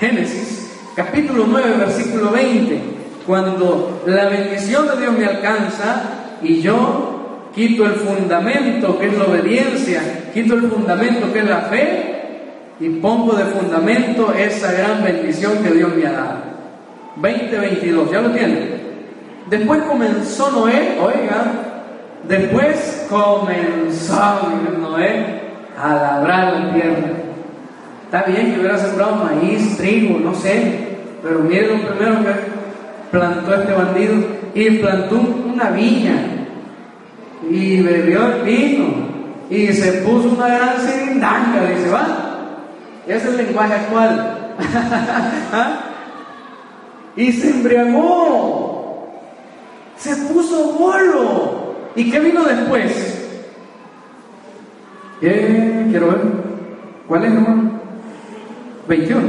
Génesis 0.00 0.72
capítulo 0.94 1.44
9, 1.46 1.74
versículo 1.78 2.30
20, 2.30 2.80
cuando 3.26 4.02
la 4.06 4.26
bendición 4.30 4.86
de 4.88 4.96
Dios 4.98 5.18
me 5.18 5.26
alcanza 5.26 6.02
y 6.42 6.62
yo 6.62 7.48
quito 7.54 7.84
el 7.84 7.94
fundamento 7.94 8.98
que 8.98 9.08
es 9.08 9.18
la 9.18 9.24
obediencia, 9.24 10.30
quito 10.32 10.54
el 10.54 10.70
fundamento 10.70 11.30
que 11.32 11.38
es 11.40 11.44
la 11.46 11.60
fe 11.62 12.15
y 12.78 12.88
pongo 12.88 13.34
de 13.34 13.44
fundamento 13.44 14.32
esa 14.32 14.72
gran 14.72 15.02
bendición 15.02 15.62
que 15.62 15.70
Dios 15.70 15.94
me 15.94 16.06
ha 16.06 16.12
dado. 16.12 16.36
2022, 17.16 18.10
¿ya 18.10 18.20
lo 18.20 18.30
tienen? 18.30 18.76
Después 19.48 19.82
comenzó 19.82 20.50
Noé, 20.50 20.98
oiga, 21.00 21.44
después 22.28 23.06
comenzó 23.08 24.50
Noé 24.80 25.40
a 25.80 25.94
labrar 25.94 26.52
la 26.54 26.74
tierra 26.74 27.16
Está 28.06 28.22
bien 28.22 28.54
que 28.54 28.60
hubiera 28.60 28.78
sembrado 28.78 29.16
maíz, 29.16 29.76
trigo, 29.76 30.20
no 30.20 30.32
sé, 30.32 30.96
pero 31.24 31.40
mire 31.40 31.66
lo 31.66 31.88
primero 31.88 32.22
que 32.22 32.30
plantó 33.10 33.54
este 33.54 33.72
bandido 33.72 34.14
y 34.54 34.70
plantó 34.78 35.16
una 35.16 35.70
viña 35.70 36.14
y 37.50 37.80
bebió 37.82 38.28
el 38.28 38.42
vino 38.42 38.84
y 39.50 39.66
se 39.72 39.92
puso 40.02 40.28
una 40.28 40.46
gran 40.46 40.78
cirindanga, 40.78 41.64
dice, 41.68 41.90
va, 41.90 42.25
es 43.14 43.24
el 43.24 43.36
lenguaje 43.36 43.74
actual. 43.74 44.54
¿Ah? 45.52 45.80
Y 47.16 47.32
se 47.32 47.50
embriagó, 47.50 49.08
se 49.96 50.14
puso 50.16 50.72
bolo. 50.72 51.74
¿Y 51.94 52.10
qué 52.10 52.20
vino 52.20 52.44
después? 52.44 53.26
Quiero 55.20 56.08
ver. 56.08 56.20
¿Cuál 57.08 57.24
es, 57.24 57.32
hermano? 57.32 57.70
21. 58.88 59.22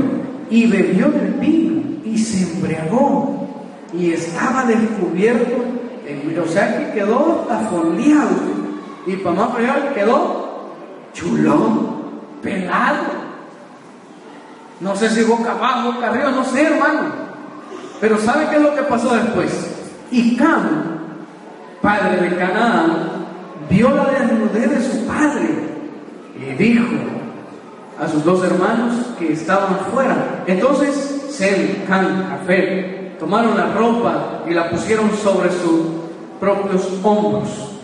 Y 0.49 0.67
bebió 0.67 1.09
del 1.11 1.33
vino 1.33 1.81
y 2.03 2.17
se 2.17 2.51
embriagó 2.51 3.47
y 3.93 4.11
estaba 4.11 4.65
descubierto, 4.65 5.63
o 6.43 6.47
sea 6.47 6.77
que 6.77 6.99
quedó 6.99 7.47
afondeado 7.49 8.29
y 9.05 9.15
para 9.17 9.35
más 9.35 9.49
quedó 9.95 10.73
chulón, 11.13 11.97
pelado. 12.41 13.26
No 14.79 14.95
sé 14.95 15.09
si 15.09 15.23
boca 15.23 15.51
abajo, 15.51 15.93
boca 15.93 16.09
arriba, 16.09 16.31
no 16.31 16.43
sé, 16.43 16.63
hermano. 16.63 17.27
Pero 17.99 18.17
¿sabe 18.19 18.47
qué 18.49 18.57
es 18.57 18.61
lo 18.61 18.75
que 18.75 18.83
pasó 18.83 19.15
después? 19.15 19.51
Y 20.11 20.35
Cam, 20.37 20.99
padre 21.81 22.29
de 22.29 22.37
Canaán, 22.37 23.25
vio 23.69 23.89
la 23.89 24.05
desnudez 24.05 24.69
de 24.69 24.91
su 24.91 25.05
padre 25.07 25.49
y 26.39 26.63
dijo, 26.63 26.85
a 27.99 28.07
sus 28.07 28.23
dos 28.23 28.43
hermanos 28.43 28.93
que 29.17 29.33
estaban 29.33 29.73
afuera. 29.73 30.43
Entonces 30.45 31.25
Sem, 31.29 31.85
Can, 31.87 32.27
Jafet 32.29 33.17
tomaron 33.19 33.57
la 33.57 33.73
ropa 33.73 34.43
y 34.47 34.53
la 34.53 34.69
pusieron 34.69 35.11
sobre 35.17 35.51
sus 35.51 35.87
propios 36.39 36.87
hombros. 37.03 37.76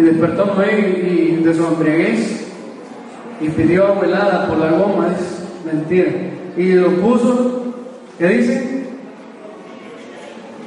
Y 0.00 0.02
despertó 0.02 0.46
Noé 0.46 1.02
y 1.12 1.44
de 1.44 1.54
su 1.54 1.62
embriaguez 1.62 2.46
y 3.38 3.50
pidió 3.50 3.86
agua 3.86 4.46
por 4.48 4.56
la 4.56 4.70
goma, 4.70 5.08
es 5.08 5.70
mentira. 5.70 6.10
Y 6.56 6.72
lo 6.72 6.88
puso, 7.02 7.74
¿qué 8.18 8.28
dice? 8.28 8.84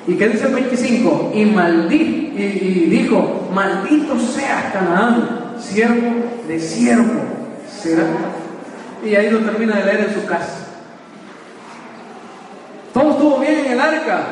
¿Y 0.05 0.13
qué 0.13 0.29
dice 0.29 0.45
el 0.45 0.53
25? 0.53 1.31
Y, 1.33 1.45
maldito, 1.45 2.39
y, 2.39 2.87
dijo, 2.91 3.49
maldito 3.51 4.19
seas 4.19 4.71
Canaán, 4.71 5.55
siervo 5.59 6.11
de 6.47 6.59
siervo 6.59 7.21
será. 7.67 8.05
Y 9.03 9.15
ahí 9.15 9.31
lo 9.31 9.39
termina 9.39 9.77
de 9.77 9.85
leer 9.85 10.09
en 10.09 10.13
su 10.13 10.27
casa. 10.27 10.67
Todo 12.93 13.11
estuvo 13.13 13.39
bien 13.39 13.65
en 13.65 13.71
el 13.71 13.79
arca. 13.79 14.23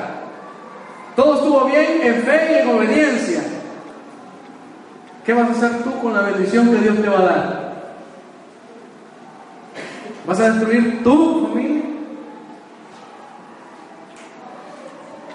Todo 1.15 1.37
estuvo 1.37 1.65
bien 1.65 2.01
en 2.03 2.21
fe 2.21 2.51
y 2.51 2.59
en 2.59 2.69
obediencia. 2.69 3.41
¿Qué 5.25 5.33
vas 5.33 5.49
a 5.49 5.51
hacer 5.51 5.83
tú 5.83 6.01
con 6.01 6.13
la 6.13 6.21
bendición 6.21 6.69
que 6.69 6.77
Dios 6.77 7.01
te 7.01 7.09
va 7.09 7.19
a 7.19 7.23
dar? 7.23 7.71
¿Vas 10.25 10.39
a 10.39 10.51
destruir 10.51 11.03
tu 11.03 11.47
familia? 11.47 11.83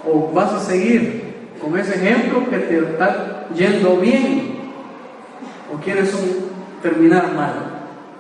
¿O 0.08 0.32
vas 0.32 0.52
a 0.52 0.60
seguir 0.60 1.34
con 1.60 1.78
ese 1.78 1.94
ejemplo 1.94 2.48
que 2.50 2.58
te 2.58 2.78
está 2.78 3.46
yendo 3.54 3.96
bien? 3.96 4.56
¿O 5.72 5.78
quieres 5.78 6.12
terminar 6.82 7.32
mal? 7.34 7.52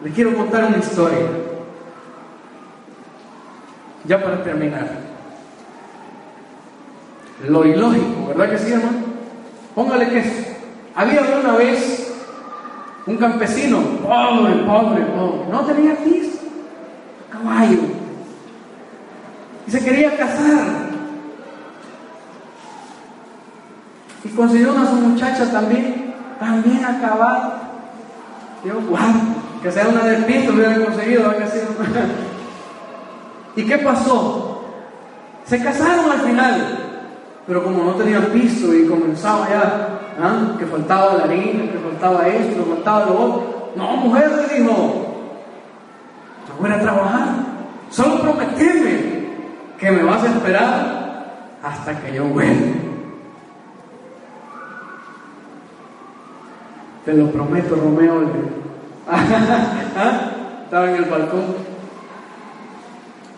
Les 0.04 0.14
quiero 0.14 0.36
contar 0.36 0.66
una 0.66 0.78
historia. 0.78 1.26
Ya 4.04 4.22
para 4.22 4.44
terminar. 4.44 4.88
Lo 7.48 7.64
ilógico, 7.64 8.28
¿verdad 8.28 8.50
que 8.50 8.58
sí, 8.58 8.72
hermano? 8.72 8.98
Póngale 9.74 10.08
que 10.08 10.45
había 10.96 11.20
una 11.38 11.52
vez 11.52 12.12
un 13.06 13.16
campesino, 13.18 13.78
pobre, 14.02 14.54
pobre, 14.64 15.04
pobre, 15.04 15.46
no 15.50 15.60
tenía 15.60 15.94
piso, 15.96 16.38
caballo, 17.30 17.78
y 19.66 19.70
se 19.70 19.84
quería 19.84 20.16
casar. 20.16 20.86
Y 24.24 24.28
consiguió 24.30 24.72
una 24.72 24.88
su 24.88 24.96
muchacha 24.96 25.52
también, 25.52 26.14
también 26.40 26.84
acabada. 26.84 27.62
Dios 28.64 28.84
guarda, 28.86 29.20
que 29.62 29.70
sea 29.70 29.88
una 29.88 30.02
del 30.02 30.24
piso 30.24 30.52
hubiera 30.52 30.84
conseguido, 30.84 31.32
¿Y 33.56 33.64
qué 33.64 33.78
pasó? 33.78 34.64
Se 35.44 35.62
casaron 35.62 36.10
al 36.10 36.22
final, 36.22 36.85
pero 37.46 37.62
como 37.62 37.84
no 37.84 37.92
tenían 37.92 38.24
piso 38.26 38.74
y 38.74 38.86
comenzaba 38.86 39.48
ya, 39.48 39.88
¿ah? 40.20 40.56
que 40.58 40.66
faltaba 40.66 41.14
la 41.14 41.24
harina, 41.24 41.70
que 41.70 41.78
faltaba 41.78 42.26
esto, 42.26 42.64
faltaba 42.64 43.06
lo 43.06 43.20
otro. 43.20 43.72
No, 43.76 43.96
mujer 43.98 44.30
le 44.32 44.58
dijo, 44.58 44.72
yo 46.48 46.54
voy 46.58 46.70
a 46.70 46.80
trabajar, 46.80 47.28
solo 47.90 48.20
prometeme 48.20 49.26
que 49.78 49.90
me 49.90 50.02
vas 50.02 50.22
a 50.24 50.28
esperar 50.28 51.56
hasta 51.62 52.00
que 52.00 52.14
yo 52.14 52.24
vuelva. 52.24 52.86
Te 57.04 57.14
lo 57.14 57.30
prometo, 57.30 57.76
Romeo. 57.76 58.24
¿Ah? 59.08 60.32
Estaba 60.64 60.90
en 60.90 60.96
el 60.96 61.04
balcón. 61.04 61.44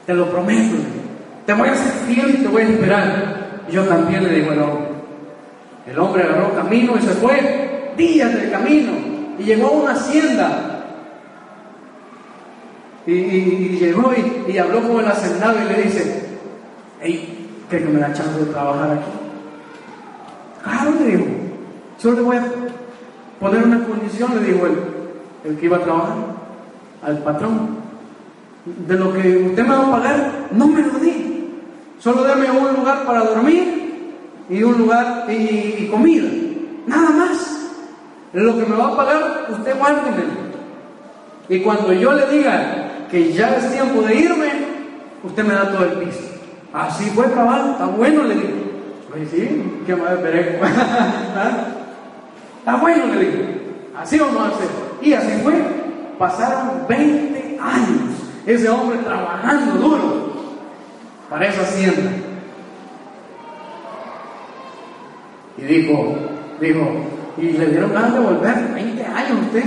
Te 0.07 0.15
lo 0.15 0.31
prometo. 0.31 0.77
Te 1.45 1.53
voy 1.53 1.69
a 1.69 1.75
ser 1.75 1.93
fiel 2.07 2.31
y 2.31 2.43
te 2.43 2.49
voy 2.49 2.63
a 2.63 2.69
esperar. 2.69 3.38
Yo 3.71 3.85
también 3.85 4.25
le 4.25 4.35
digo 4.35 4.53
al 4.53 4.63
hombre. 4.63 4.89
El 5.87 5.99
hombre 5.99 6.23
agarró 6.23 6.55
camino 6.55 6.97
y 6.97 7.03
se 7.03 7.13
fue. 7.15 7.93
Días 7.97 8.35
de 8.35 8.51
camino. 8.51 8.93
Y 9.39 9.45
llegó 9.45 9.69
a 9.69 9.73
una 9.73 9.93
hacienda. 9.93 10.69
Y, 13.07 13.79
llegó 13.79 14.13
y, 14.47 14.59
habló 14.59 14.83
con 14.87 15.01
el 15.01 15.11
hacendado 15.11 15.57
y 15.63 15.73
le 15.73 15.83
dice, 15.83 16.29
hey, 17.01 17.49
¿qué 17.71 17.79
que 17.79 17.85
me 17.87 18.01
da 18.01 18.13
chance 18.13 18.39
de 18.39 18.47
trabajar 18.47 18.91
aquí? 18.91 19.11
Claro, 20.63 20.91
le 21.01 21.07
digo, 21.07 21.27
solo 21.97 22.17
le 22.17 22.23
voy 22.23 22.37
a 22.37 22.47
poner 23.41 23.65
una 23.65 23.83
condición, 23.83 24.35
le 24.35 24.53
dijo 24.53 24.67
el, 24.67 25.51
el 25.51 25.59
que 25.59 25.65
iba 25.65 25.79
a 25.79 25.85
trabajar, 25.85 26.17
al 27.03 27.19
patrón. 27.19 27.79
De 28.87 28.99
lo 28.99 29.15
que 29.15 29.39
usted 29.39 29.63
me 29.63 29.75
va 29.75 29.87
a 29.87 29.91
pagar, 29.91 30.33
no 30.51 30.67
me 30.67 30.83
lo 30.83 30.99
di. 30.99 31.28
Solo 31.99 32.23
déme 32.25 32.51
un 32.51 32.75
lugar 32.75 33.05
para 33.05 33.21
dormir 33.21 34.15
y 34.49 34.63
un 34.63 34.79
lugar 34.79 35.27
y, 35.29 35.89
comida. 35.91 36.29
Nada 36.87 37.11
más. 37.11 37.55
Lo 38.33 38.59
que 38.59 38.67
me 38.67 38.77
va 38.77 38.89
a 38.89 38.97
pagar, 38.97 39.47
usted 39.51 39.77
guárdeme. 39.77 40.25
Y 41.49 41.61
cuando 41.61 41.93
yo 41.93 42.13
le 42.13 42.27
diga 42.27 43.07
que 43.11 43.33
ya 43.33 43.57
es 43.57 43.73
tiempo 43.73 44.03
de 44.03 44.15
irme, 44.15 44.49
usted 45.25 45.45
me 45.45 45.55
da 45.55 45.73
todo 45.73 45.85
el 45.85 45.99
piso. 45.99 46.21
Así 46.73 47.05
fue, 47.15 47.33
cabal, 47.33 47.71
está 47.73 47.87
bueno, 47.87 48.25
le 48.25 48.35
digo. 48.35 48.59
Sí, 49.31 49.83
qué 49.87 49.97
madre 49.97 50.17
pereco. 50.19 50.65
¿Ah? 51.37 51.51
Está 52.59 52.77
bueno, 52.77 53.07
le 53.07 53.21
digo. 53.21 53.45
Así 53.99 54.19
vamos 54.19 54.43
a 54.43 54.49
hacer. 54.49 54.69
Y 55.01 55.15
así 55.15 55.41
fue. 55.43 55.55
Pasaron 56.19 56.87
20 56.89 57.59
años 57.61 58.19
ese 58.47 58.69
hombre 58.69 58.99
trabajando 58.99 59.73
duro 59.75 60.28
para 61.29 61.47
esa 61.47 61.63
hacienda. 61.63 62.11
Y 65.57 65.63
dijo, 65.63 66.17
dijo, 66.61 66.91
y 67.37 67.53
le 67.53 67.67
dieron 67.67 67.93
ganas 67.93 68.15
de 68.15 68.21
volver. 68.21 68.55
20 68.75 69.05
años 69.05 69.39
usted. 69.47 69.65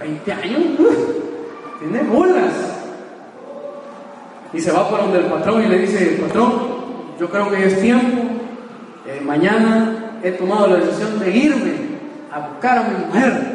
20 0.00 0.32
años. 0.32 0.62
tiene 1.78 2.02
bolas. 2.08 2.52
Y 4.52 4.60
se 4.60 4.72
va 4.72 4.88
por 4.88 5.00
donde 5.00 5.18
el 5.18 5.26
patrón 5.26 5.64
y 5.64 5.68
le 5.68 5.78
dice, 5.78 6.18
patrón, 6.22 6.52
yo 7.18 7.28
creo 7.28 7.50
que 7.50 7.66
es 7.66 7.80
tiempo. 7.80 8.22
Eh, 9.06 9.20
mañana 9.24 10.18
he 10.22 10.32
tomado 10.32 10.66
la 10.68 10.76
decisión 10.76 11.18
de 11.18 11.30
irme 11.30 11.72
a 12.30 12.40
buscar 12.48 12.78
a 12.78 12.82
mi 12.88 13.04
mujer. 13.06 13.52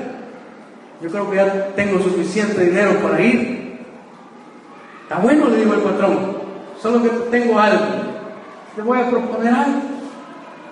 Yo 1.02 1.10
creo 1.10 1.30
que 1.30 1.36
ya 1.36 1.68
tengo 1.76 2.02
suficiente 2.02 2.66
dinero 2.66 3.00
para 3.02 3.22
ir. 3.22 3.78
Está 5.04 5.20
bueno, 5.20 5.48
le 5.50 5.58
dijo 5.58 5.74
el 5.74 5.82
patrón. 5.82 6.37
Solo 6.82 7.02
que 7.02 7.10
tengo 7.32 7.60
algo. 7.60 7.86
Le 8.76 8.84
voy 8.84 9.00
a 9.00 9.10
proponer 9.10 9.54
algo. 9.54 9.82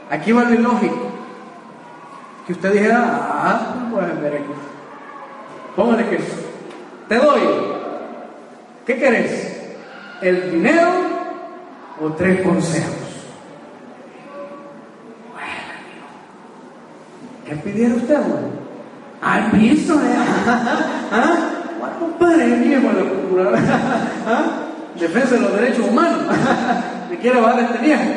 Aquí 0.10 0.32
va 0.32 0.44
lo 0.44 0.60
lógico. 0.60 1.12
Que 2.46 2.54
usted 2.54 2.74
dijera, 2.74 3.04
ah, 3.04 3.90
pues 3.92 4.22
ver 4.22 4.34
aquí. 4.36 4.54
Póngale 5.76 6.08
que 6.10 6.20
te 7.10 7.16
doy. 7.16 7.42
¿Qué 8.86 8.98
querés? 8.98 9.62
¿El 10.22 10.52
dinero 10.52 10.88
o 12.00 12.10
tres 12.12 12.42
consejos? 12.42 13.06
¿Qué 17.46 17.56
pidiera 17.58 17.96
usted, 17.96 18.14
hermano? 18.14 18.66
Al 19.22 19.52
piso, 19.52 19.94
¿eh? 19.96 20.16
¿Ah? 21.12 21.56
compadre? 22.00 22.46
¿Ah? 24.28 24.65
Defensa 25.00 25.36
de 25.36 25.42
los 25.42 25.54
derechos 25.54 25.88
humanos. 25.88 26.22
¿Me 27.10 27.18
quiere 27.18 27.42
bajar 27.42 27.60
este 27.60 27.78
viaje? 27.80 28.16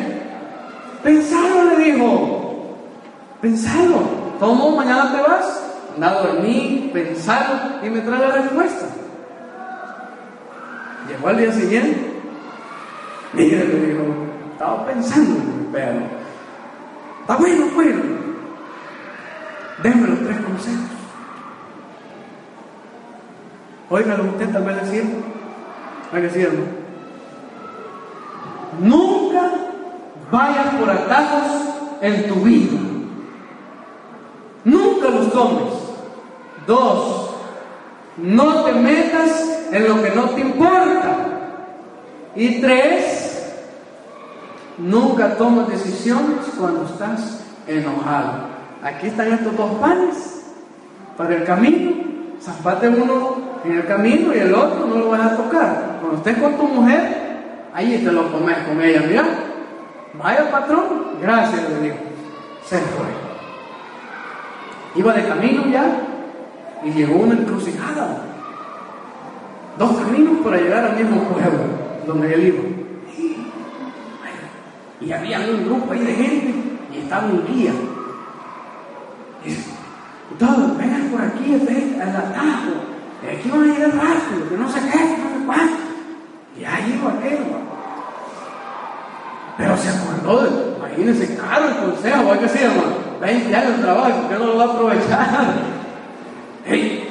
Pensalo, 1.02 1.64
le 1.64 1.84
dijo. 1.84 2.76
Pensalo. 3.40 4.28
¿Cómo 4.38 4.76
mañana 4.76 5.12
te 5.12 5.20
vas? 5.20 5.64
Anda 5.94 6.10
a 6.10 6.22
dormir, 6.22 6.92
pensalo 6.92 7.84
y 7.84 7.90
me 7.90 8.00
trae 8.00 8.20
la 8.20 8.30
respuesta. 8.30 8.86
Llegó 11.08 11.28
al 11.28 11.38
día 11.38 11.52
siguiente. 11.52 12.12
Mire, 13.32 13.64
le 13.66 13.86
dijo, 13.86 14.04
estaba 14.52 14.86
pensando, 14.86 15.40
pero 15.72 15.92
está 17.20 17.36
bueno, 17.36 17.66
bueno. 17.74 18.00
Déme 19.82 20.08
los 20.08 20.18
tres 20.20 20.36
consejos. 20.38 20.98
Óigalo 23.90 24.24
usted, 24.24 24.52
tal 24.52 24.64
vez 24.64 24.82
decir, 24.82 25.04
hay 26.12 26.22
que. 26.22 26.64
Nunca 28.80 29.50
vayas 30.30 30.74
por 30.74 30.90
atajos 30.90 31.52
en 32.00 32.28
tu 32.28 32.34
vida. 32.36 32.78
Nunca 34.64 35.08
los 35.08 35.32
tomes. 35.32 35.74
Dos, 36.66 37.30
no 38.18 38.64
te 38.64 38.72
metas 38.72 39.66
en 39.72 39.88
lo 39.88 40.02
que 40.02 40.10
no 40.10 40.24
te 40.30 40.40
importa. 40.40 41.16
Y 42.36 42.60
tres, 42.60 43.52
nunca 44.76 45.36
tomes 45.36 45.68
decisiones 45.68 46.46
cuando 46.58 46.84
estás 46.84 47.40
enojado 47.66 48.58
aquí 48.82 49.08
están 49.08 49.32
estos 49.32 49.56
dos 49.56 49.70
panes 49.80 50.42
para 51.16 51.36
el 51.36 51.44
camino. 51.44 51.92
Zapate 52.40 52.88
uno 52.88 53.36
en 53.64 53.72
el 53.72 53.86
camino 53.86 54.34
y 54.34 54.38
el 54.38 54.54
otro 54.54 54.86
no 54.86 54.96
lo 54.96 55.10
vas 55.10 55.32
a 55.32 55.36
tocar. 55.36 55.87
Cuando 56.00 56.16
estés 56.18 56.38
con 56.38 56.56
tu 56.56 56.66
mujer, 56.66 57.70
ahí 57.74 58.02
te 58.04 58.12
lo 58.12 58.30
comes 58.32 58.56
con 58.58 58.80
ella, 58.80 59.02
mira. 59.06 59.24
Vaya 60.14 60.50
patrón, 60.50 60.84
gracias, 61.20 61.68
le 61.70 61.80
digo. 61.80 61.96
Se 62.64 62.78
fue. 62.78 63.06
Iba 64.94 65.12
de 65.12 65.28
camino 65.28 65.66
ya 65.66 65.84
y 66.84 66.90
llegó 66.90 67.16
una 67.16 67.34
encrucijada. 67.34 68.22
Dos 69.78 69.96
caminos 69.98 70.38
para 70.44 70.56
llegar 70.56 70.84
al 70.84 70.96
mismo 70.96 71.22
pueblo 71.24 71.60
donde 72.06 72.34
él 72.34 72.46
iba. 72.48 72.62
Y 75.00 75.12
había 75.12 75.38
un 75.38 75.64
grupo 75.64 75.92
ahí 75.92 76.00
de 76.00 76.12
gente 76.12 76.54
y 76.92 76.98
estaba 76.98 77.26
un 77.26 77.46
guía 77.46 77.72
todos, 80.38 80.76
vengan 80.78 81.08
por 81.10 81.20
aquí, 81.20 81.56
ven 81.66 82.00
al 82.00 82.16
atajo. 82.16 82.70
Aquí 83.22 83.50
van 83.50 83.62
a 83.62 83.74
llegar 83.74 83.90
rápido, 83.90 84.48
que 84.48 84.56
no 84.56 84.68
se 84.68 84.80
qué, 84.80 84.98
no 84.98 85.30
sé 85.30 85.46
cuánto. 85.46 85.77
Y 86.58 86.64
ahí 86.64 86.98
iba 87.00 87.12
aquel. 87.12 87.38
Pero 89.56 89.76
se 89.76 89.88
acordó 89.88 90.42
de, 90.42 90.76
imagínense, 90.76 91.36
caro 91.36 91.68
el 91.68 91.76
consejo, 91.76 92.32
hay 92.32 92.38
que 92.38 92.44
decir, 92.44 92.62
hermano, 92.62 92.96
20 93.20 93.56
años 93.56 93.76
de 93.76 93.82
trabajo, 93.82 94.10
¿por 94.10 94.28
qué 94.28 94.38
no 94.38 94.46
lo 94.46 94.56
va 94.56 94.64
a 94.64 94.74
aprovechar? 94.74 95.28
Hey. 96.70 97.08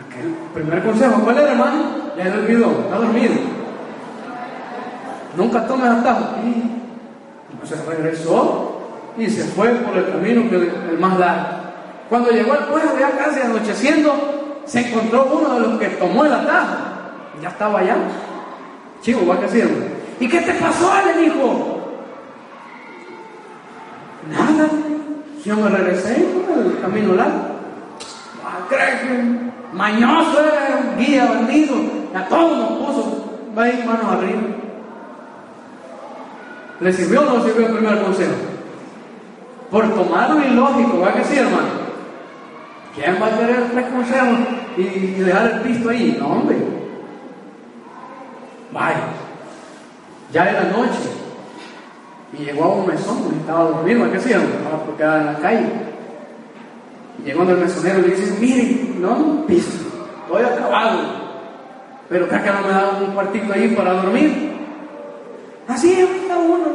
Aquel 0.00 0.34
primer 0.54 0.82
consejo, 0.82 1.20
¿cuál 1.22 1.36
era, 1.36 1.50
hermano? 1.50 1.82
Ya 2.16 2.24
se 2.24 2.38
olvidó, 2.38 2.70
está 2.70 2.96
dormido. 2.96 3.34
Nunca 5.36 5.66
tomes 5.66 5.90
atajo. 5.90 6.36
Y 6.42 7.52
entonces 7.52 7.84
regresó 7.84 8.80
y 9.18 9.28
se 9.28 9.44
fue 9.44 9.68
por 9.72 9.94
el 9.94 10.10
camino 10.10 10.48
que 10.48 10.56
el 10.56 10.98
más 10.98 11.18
largo. 11.18 11.48
Cuando 12.08 12.30
llegó 12.30 12.54
al 12.54 12.66
pueblo, 12.66 12.98
ya 12.98 13.10
casi 13.10 13.40
anocheciendo, 13.40 14.14
se 14.64 14.88
encontró 14.88 15.28
uno 15.32 15.54
de 15.54 15.60
los 15.60 15.78
que 15.78 15.88
tomó 15.90 16.24
el 16.24 16.32
atajo. 16.32 16.89
Ya 17.42 17.48
estaba 17.48 17.80
allá. 17.80 17.96
Chivo, 19.02 19.26
va 19.26 19.34
a 19.34 19.40
decir. 19.40 19.68
¿Y 20.18 20.28
qué 20.28 20.40
te 20.40 20.52
pasó? 20.54 20.92
Le 21.06 21.22
dijo. 21.22 21.80
Nada. 24.30 24.68
Yo 25.44 25.56
me 25.56 25.70
regresé 25.70 26.14
por 26.46 26.58
el 26.58 26.80
camino 26.80 27.14
largo. 27.14 27.38
Ah, 28.44 28.58
que 28.68 29.76
mañoso 29.76 30.38
un 30.80 30.98
guía 30.98 31.24
bandido. 31.26 31.76
A 32.14 32.24
todos 32.26 32.58
nos 32.58 32.68
puso. 32.78 33.38
Va 33.56 33.64
a 33.64 33.68
ir 33.68 33.84
manos 33.84 34.12
arriba. 34.12 34.40
¿Le 36.80 37.18
o 37.18 37.24
no 37.24 37.44
sirvió 37.44 37.66
el 37.66 37.72
primer 37.74 38.02
consejo? 38.02 38.50
por 39.70 39.88
tomarlo 39.94 40.44
ilógico, 40.44 41.00
¿va 41.00 41.12
que 41.14 41.24
sí, 41.24 41.38
hermano? 41.38 41.80
¿Quién 42.94 43.22
va 43.22 43.26
a 43.26 43.38
querer 43.38 43.70
tres 43.72 43.86
consejos 43.86 44.38
y, 44.76 45.22
dejar 45.22 45.52
el 45.52 45.60
pisto 45.60 45.90
ahí? 45.90 46.16
No, 46.18 46.26
hombre. 46.26 46.56
Vaya. 48.72 49.00
Ya 50.32 50.48
era 50.48 50.64
noche. 50.64 50.98
Y 52.32 52.44
llegó 52.44 52.64
a 52.64 52.74
un 52.74 52.86
mesón 52.86 53.18
y 53.34 53.40
estaba 53.40 53.64
dormido, 53.64 54.02
¿va 54.02 54.12
que 54.12 54.20
sí, 54.20 54.32
hermano? 54.32 54.54
Estaba 54.54 54.84
porque 54.84 55.02
en 55.02 55.26
la 55.26 55.34
calle. 55.38 55.66
Llegó 57.24 57.42
el 57.42 57.58
mesonero 57.58 57.98
y 57.98 58.02
le 58.02 58.16
dice, 58.16 58.38
mire, 58.40 58.94
no, 58.98 59.44
piso, 59.46 59.70
estoy 60.22 60.44
acabado. 60.44 61.00
Pero 62.08 62.28
creo 62.28 62.40
no 62.40 62.60
me 62.66 62.72
da 62.72 62.98
un 63.04 63.12
cuartito 63.12 63.52
ahí 63.52 63.68
para 63.76 63.94
dormir. 63.94 64.56
Así 65.68 65.92
está 66.00 66.38
uno. 66.38 66.66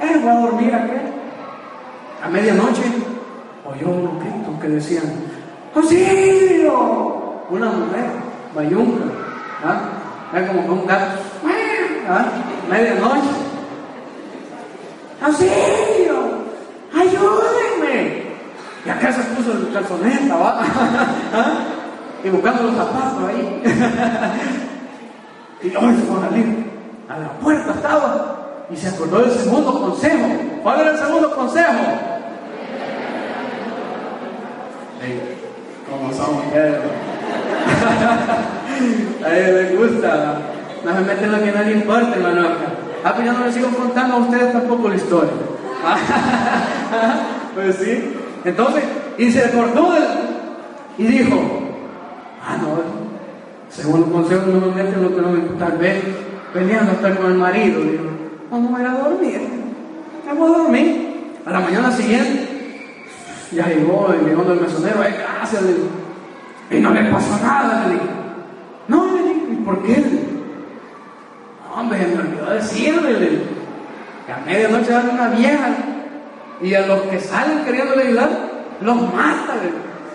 Eh, 0.00 0.18
voy 0.20 0.30
a 0.30 0.40
dormir 0.40 0.74
aquí. 0.74 0.92
A 2.22 2.28
medianoche 2.28 2.82
oyó 3.64 3.88
un 3.88 4.18
grito 4.18 4.60
que 4.60 4.68
decían, 4.68 5.04
¡Auxilio! 5.74 7.44
Una 7.50 7.66
mujer, 7.70 8.10
bayunca, 8.54 9.04
¿ah? 9.64 9.97
Es 10.34 10.46
como 10.46 10.60
un 10.60 10.86
gato, 10.86 11.18
¿ah? 12.08 12.26
Medianoche. 12.68 13.30
¡Auxilio! 15.22 16.44
¡Ayúdenme! 16.94 18.24
Y 18.84 18.90
acá 18.90 19.10
se 19.12 19.22
puso 19.22 19.52
el 19.52 19.72
calzoneta, 19.72 20.36
¿va? 20.36 20.60
¿Ah? 21.34 21.54
Y 22.22 22.28
buscando 22.28 22.64
los 22.64 22.76
zapatos 22.76 23.24
ahí. 23.28 23.62
y 25.62 25.76
hoy 25.76 25.94
fue 26.06 26.18
a 26.18 26.20
salir. 26.28 26.68
A 27.08 27.18
la 27.18 27.30
puerta 27.40 27.72
estaba. 27.72 28.36
Y 28.70 28.76
se 28.76 28.88
acordó 28.88 29.20
del 29.20 29.32
segundo 29.32 29.80
consejo. 29.80 30.26
¿Cuál 30.62 30.80
era 30.80 30.90
el 30.90 30.98
segundo 30.98 31.34
consejo? 31.34 31.72
como 35.88 36.12
somos 36.12 36.44
Pedro. 36.52 36.82
a 39.24 39.36
él 39.36 39.54
le 39.54 39.76
gusta. 39.76 40.40
No 40.84 40.94
se 40.94 41.00
meten 41.00 41.32
lo 41.32 41.38
que 41.38 41.52
le 41.52 41.72
importa, 41.72 42.14
hermano. 42.14 42.48
Ah, 43.04 43.12
pues 43.14 43.26
yo 43.26 43.32
no 43.32 43.44
les 43.44 43.54
sigo 43.54 43.68
contando 43.70 44.14
a 44.14 44.18
ustedes 44.18 44.52
tampoco 44.52 44.88
la 44.88 44.96
historia. 44.96 45.32
pues 47.54 47.76
sí. 47.76 48.14
Entonces, 48.44 48.84
y 49.18 49.30
se 49.30 49.44
acordó 49.44 49.94
y 50.96 51.04
dijo, 51.04 51.36
ah, 52.44 52.56
no, 52.60 52.78
según 53.70 54.00
los 54.00 54.10
consejos 54.10 54.46
no 54.48 54.60
me 54.60 54.82
meten 54.82 55.02
lo 55.02 55.14
que 55.14 55.20
no 55.20 55.30
me 55.30 55.40
tal 55.58 55.78
vez 55.78 56.02
peleando 56.52 56.92
estar 56.92 57.16
con 57.16 57.32
el 57.32 57.38
marido. 57.38 57.80
Dijo, 57.80 58.04
vamos 58.50 58.78
a 58.78 58.82
ir 58.82 58.88
a 58.88 58.92
dormir. 58.92 59.40
Vamos 60.26 60.50
a 60.50 60.58
dormir. 60.58 61.08
A 61.46 61.50
la 61.50 61.60
mañana 61.60 61.90
siguiente, 61.90 62.48
ya 63.52 63.66
llegó 63.68 64.14
llegó 64.24 64.52
el 64.52 64.60
mesonero, 64.60 65.00
ay, 65.02 65.14
gracias. 65.18 65.62
Y 66.70 66.80
no 66.80 66.90
le 66.90 67.04
pasó 67.04 67.38
nada, 67.42 67.86
le. 67.88 68.17
No, 68.88 69.06
¿y 69.52 69.56
por 69.64 69.82
qué? 69.82 69.96
No, 71.64 71.80
hombre, 71.80 72.06
me 72.06 72.20
olvidó 72.20 72.50
decirle. 72.50 73.42
Que 74.26 74.32
a 74.32 74.38
medianoche 74.44 74.86
sale 74.86 75.10
una 75.10 75.28
vieja 75.28 75.68
y 76.60 76.74
a 76.74 76.86
los 76.86 77.00
que 77.02 77.20
salen 77.20 77.64
queriéndole 77.64 78.08
ayudar, 78.08 78.30
los 78.80 78.96
mata. 79.14 79.54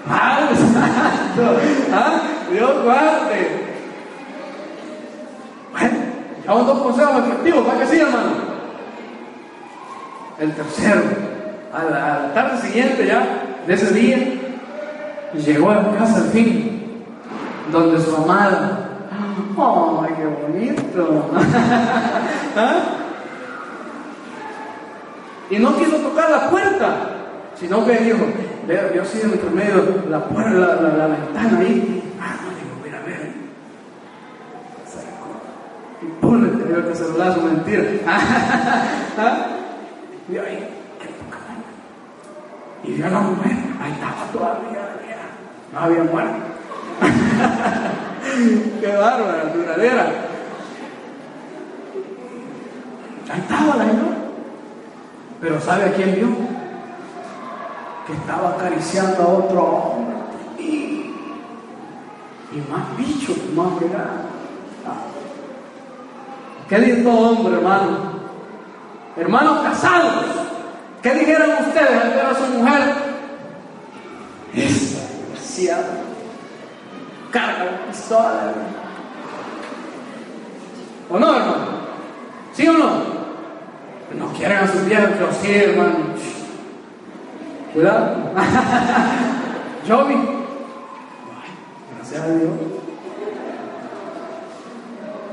Padre 0.08 0.56
Santo, 0.56 1.60
¿ah? 1.94 2.22
Dios 2.52 2.84
guarde. 2.84 3.64
Bueno, 5.72 5.98
llevamos 6.42 6.68
dos 6.68 6.82
consejos 6.84 7.28
efectivos, 7.28 7.66
¿para 7.66 7.80
que 7.80 7.88
sí, 7.88 8.00
hermano? 8.00 8.54
El 10.40 10.54
tercero, 10.54 11.02
a 11.74 11.84
la, 11.84 12.34
tarde 12.34 12.68
siguiente 12.68 13.08
ya, 13.08 13.26
de 13.66 13.74
ese 13.74 13.94
día, 13.94 14.18
llegó 15.34 15.72
a 15.72 15.76
la 15.76 15.98
casa 15.98 16.18
al 16.18 16.30
fin, 16.32 16.73
donde 17.72 18.02
su 18.02 18.16
amada, 18.16 18.90
¡ay, 19.12 20.14
qué 20.18 20.26
bonito! 20.26 21.32
¿Ah? 22.58 22.76
Y 25.50 25.60
no 25.60 25.76
quiso 25.78 25.98
tocar 25.98 26.30
la 26.30 26.50
puerta, 26.50 26.96
sino 27.60 27.86
que 27.86 27.98
dijo, 27.98 28.26
yo 28.96 29.02
así 29.02 29.22
entre 29.22 29.50
medio, 29.50 30.04
la 30.10 30.24
puerta, 30.26 30.52
la, 30.52 31.08
ventana 31.08 31.60
ahí, 31.60 32.04
ah, 32.20 32.36
no, 32.44 32.50
digo, 32.56 32.76
mira, 32.84 33.00
a 33.00 33.06
ver. 33.06 33.34
Y 36.02 36.06
pum, 36.22 36.44
le 36.44 36.66
dio 36.66 36.78
el 36.78 36.96
celular, 36.96 37.34
su 37.34 37.42
mentira. 37.42 37.84
¿Ah? 39.18 39.48
Y 40.30 40.38
ahí, 40.38 40.70
qué 41.00 41.10
madre. 41.30 41.64
Y 42.84 42.94
vio 42.94 43.06
a 43.06 43.10
la 43.10 43.20
mujer, 43.20 43.52
ahí 43.82 43.92
estaba 43.92 44.32
todavía 44.32 44.84
no 45.74 45.80
había 45.80 46.04
muerto. 46.04 46.53
qué 48.82 48.88
bárbara, 48.88 49.54
duradera. 49.54 50.06
Ahí 53.32 53.40
estaba 53.40 53.76
la 53.78 53.86
señora. 53.86 54.18
Pero 55.42 55.62
¿sabe 55.62 55.86
a 55.86 55.94
quién 55.94 56.16
vio? 56.16 56.28
Que 58.08 58.14
estaba 58.14 58.50
acariciando 58.52 59.24
a 59.24 59.28
otro 59.28 59.64
hombre. 59.64 60.16
Y, 60.60 61.14
y 62.52 62.66
más 62.70 62.98
bicho, 62.98 63.34
más 63.56 63.80
pegado. 63.80 64.34
¿Qué 66.70 66.80
todo 67.04 67.32
hombre, 67.32 67.56
hermano? 67.56 68.14
Hermanos 69.16 69.62
casados, 69.62 70.26
¿qué 71.04 71.14
dijeron 71.14 71.52
ustedes 71.68 72.02
al 72.02 72.10
ver 72.10 72.26
a 72.26 72.34
su 72.34 72.46
mujer? 72.58 72.82
Esa 74.56 75.02
desgraciada. 75.08 76.13
Carga 77.34 77.66
la 77.66 77.86
pistola. 77.88 78.54
¿O 81.10 81.18
no, 81.18 81.36
hermano? 81.36 81.56
¿Sí 82.54 82.68
o 82.68 82.74
no? 82.74 83.14
No 84.16 84.28
quieren 84.38 84.60
a 84.60 84.68
sus 84.68 84.86
viejas, 84.86 85.10
pero 85.18 85.34
sí, 85.34 85.52
hermano. 85.52 85.96
Cuidado. 87.74 88.16
Yo 89.88 90.06
vi. 90.06 90.16
Gracias 91.98 92.22
a 92.22 92.28
Dios. 92.28 92.52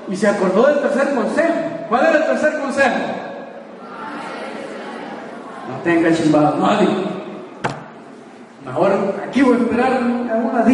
Y 0.09 0.17
se 0.17 0.27
acordó 0.27 0.69
del 0.69 0.81
tercer 0.81 1.15
consejo. 1.15 1.55
¿Cuál 1.91 2.07
era 2.07 2.19
el 2.19 2.25
tercer 2.25 2.61
consejo? 2.61 2.97
No 5.69 5.77
tenga 5.85 6.13
chimbado 6.15 6.57
nadie. 6.57 6.89
Mejor 8.65 9.21
aquí 9.29 9.43
voy 9.43 9.55
a 9.55 9.59
esperar 9.59 9.93
a 9.93 10.37
una. 10.37 10.65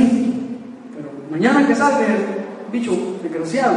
Mañana 1.30 1.66
que 1.66 1.74
salga 1.74 2.06
el 2.06 2.46
bicho 2.70 2.92
desgraciado, 3.22 3.76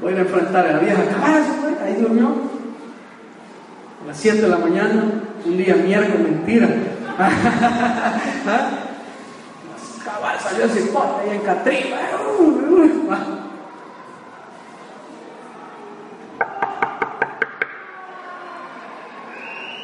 voy 0.00 0.14
a 0.14 0.20
enfrentar 0.20 0.66
a 0.66 0.72
la 0.72 0.78
vieja 0.78 1.04
caballo, 1.04 1.44
ahí 1.84 1.94
durmió. 1.94 2.28
A 4.02 4.06
las 4.08 4.16
7 4.16 4.40
de 4.40 4.48
la 4.48 4.58
mañana, 4.58 5.04
un 5.44 5.56
día 5.56 5.76
miércoles, 5.76 6.20
mentira. 6.20 6.68
¿Ah? 7.18 8.68
Cabal 10.04 10.38
salió 10.38 10.64
ese 10.64 10.82
cipote 10.82 11.22
ahí 11.22 11.36
en 11.36 11.42
Catriba. 11.42 11.96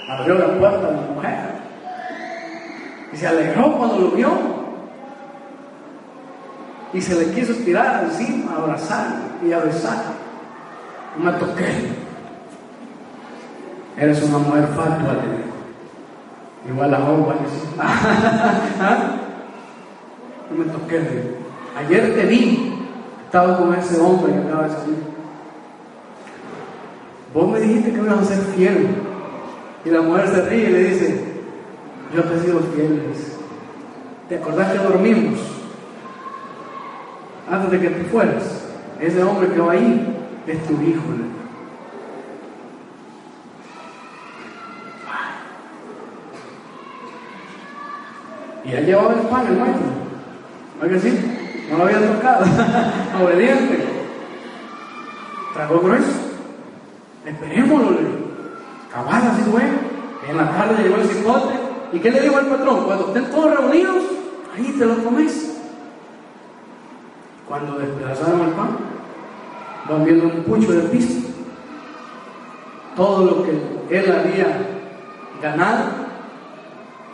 Abrió 0.09 0.35
la 0.35 0.59
puerta 0.59 0.89
a 0.89 0.91
la 0.91 1.01
mujer 1.15 1.39
y 3.13 3.17
se 3.17 3.27
alegró 3.27 3.79
cuando 3.79 3.99
lo 3.99 4.11
vio. 4.11 4.60
Y 6.93 7.01
se 7.01 7.15
le 7.15 7.33
quiso 7.33 7.55
tirar 7.65 8.05
encima, 8.05 8.57
abrazar 8.57 9.07
y 9.45 9.53
a 9.53 9.59
besar. 9.61 10.03
No 11.17 11.25
me 11.31 11.39
toqué. 11.39 11.67
Eres 13.97 14.23
una 14.23 14.39
mujer 14.39 14.67
fatua, 14.75 15.15
le 15.15 15.37
dijo. 15.37 15.51
Igual 16.69 16.95
a 16.95 16.97
agua, 16.99 17.35
No 20.51 20.57
me 20.57 20.65
toqué. 20.73 21.01
Ayer 21.79 22.15
te 22.15 22.27
vi, 22.27 22.75
estaba 23.25 23.57
con 23.57 23.75
ese 23.75 24.01
hombre 24.01 24.33
que 24.33 24.39
acaba 24.41 24.65
de 24.65 24.71
salir. 24.71 25.11
Vos 27.33 27.49
me 27.49 27.61
dijiste 27.61 27.93
que 27.93 28.03
me 28.03 28.09
ibas 28.09 28.23
a 28.23 28.25
ser 28.25 28.43
fiel. 28.57 28.89
Y 29.85 29.91
la 29.91 30.03
mujer 30.03 30.29
se 30.29 30.43
ríe 30.43 30.69
y 30.69 30.73
le 30.73 30.85
dice, 30.85 31.25
yo 32.15 32.25
te 32.25 32.37
he 32.37 32.41
sido 32.41 32.61
fiel. 32.75 33.03
¿Te 34.29 34.37
acordás 34.37 34.73
que 34.73 34.79
dormimos? 34.79 35.50
Antes 37.51 37.71
de 37.71 37.81
que 37.81 37.91
te 37.91 38.05
fueras. 38.05 38.65
Ese 39.01 39.23
hombre 39.23 39.49
que 39.49 39.61
va 39.61 39.73
ahí 39.73 40.17
es 40.47 40.67
tu 40.67 40.75
hijo. 40.83 41.03
Y 48.65 48.73
él 48.73 48.87
llevaba 48.87 49.15
el 49.15 49.21
pan, 49.21 49.47
el 49.47 49.59
maestro. 49.59 49.87
¿No 50.81 50.89
que 50.89 51.01
sí? 51.01 51.19
No 51.71 51.79
lo 51.79 51.85
había 51.85 52.13
tocado. 52.13 52.45
Obediente. 53.25 53.85
Trago 55.55 55.81
grueso. 55.81 56.13
Esperémoslo, 57.27 57.99
Cabal, 58.93 59.23
así 59.29 59.43
fue. 59.51 59.63
En 60.29 60.37
la 60.37 60.51
tarde 60.51 60.83
llegó 60.83 60.97
el 60.97 61.09
cipote. 61.09 61.55
¿Y 61.93 61.99
qué 61.99 62.11
le 62.11 62.21
dijo 62.21 62.37
al 62.37 62.47
patrón? 62.47 62.85
Cuando 62.85 63.09
estén 63.09 63.31
todos 63.31 63.57
reunidos, 63.57 64.05
ahí 64.55 64.75
te 64.79 64.87
lo 64.87 65.03
comes. 65.03 65.60
Cuando 67.51 67.81
despedazaron 67.81 68.43
el 68.43 68.51
pan, 68.51 68.79
van 69.89 70.05
viendo 70.05 70.27
un 70.27 70.45
pucho 70.45 70.71
de 70.71 70.83
piso. 70.83 71.19
Todo 72.95 73.25
lo 73.25 73.43
que 73.43 73.99
él 73.99 74.13
había 74.13 74.47
ganado, 75.43 75.87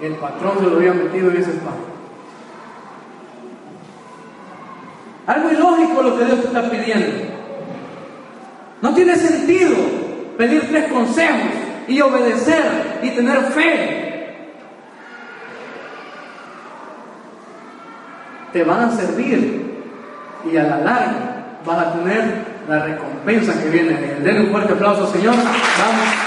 el 0.03 0.13
patrón 0.17 0.59
se 0.59 0.67
lo 0.67 0.77
había 0.77 0.93
metido 0.93 1.31
en 1.31 1.37
ese 1.39 1.53
pan. 1.53 1.77
Algo 5.27 5.53
ilógico 5.53 6.03
lo 6.03 6.19
que 6.19 6.25
Dios 6.27 6.41
te 6.43 6.47
está 6.49 6.71
pidiendo. 6.71 7.33
No 8.83 8.95
tiene 8.95 9.17
sentido 9.17 9.75
pedir 10.37 10.69
tres 10.69 10.93
consejos 10.93 11.51
y 11.89 11.99
obedecer 12.03 12.99
y 13.03 13.09
tener 13.09 13.39
fe. 13.53 14.35
Te 18.53 18.65
van 18.65 18.81
a 18.81 18.91
servir 18.91 19.66
y 20.53 20.57
a 20.57 20.63
la 20.65 20.79
larga 20.79 21.37
vas 21.65 21.79
a 21.79 21.93
tener 21.93 22.57
la 22.69 22.85
recompensa 22.85 23.61
que 23.63 23.71
viene. 23.71 23.93
Denle 24.23 24.41
un 24.43 24.51
fuerte 24.51 24.73
aplauso, 24.73 25.07
Señor. 25.13 25.35
Vamos. 25.35 26.26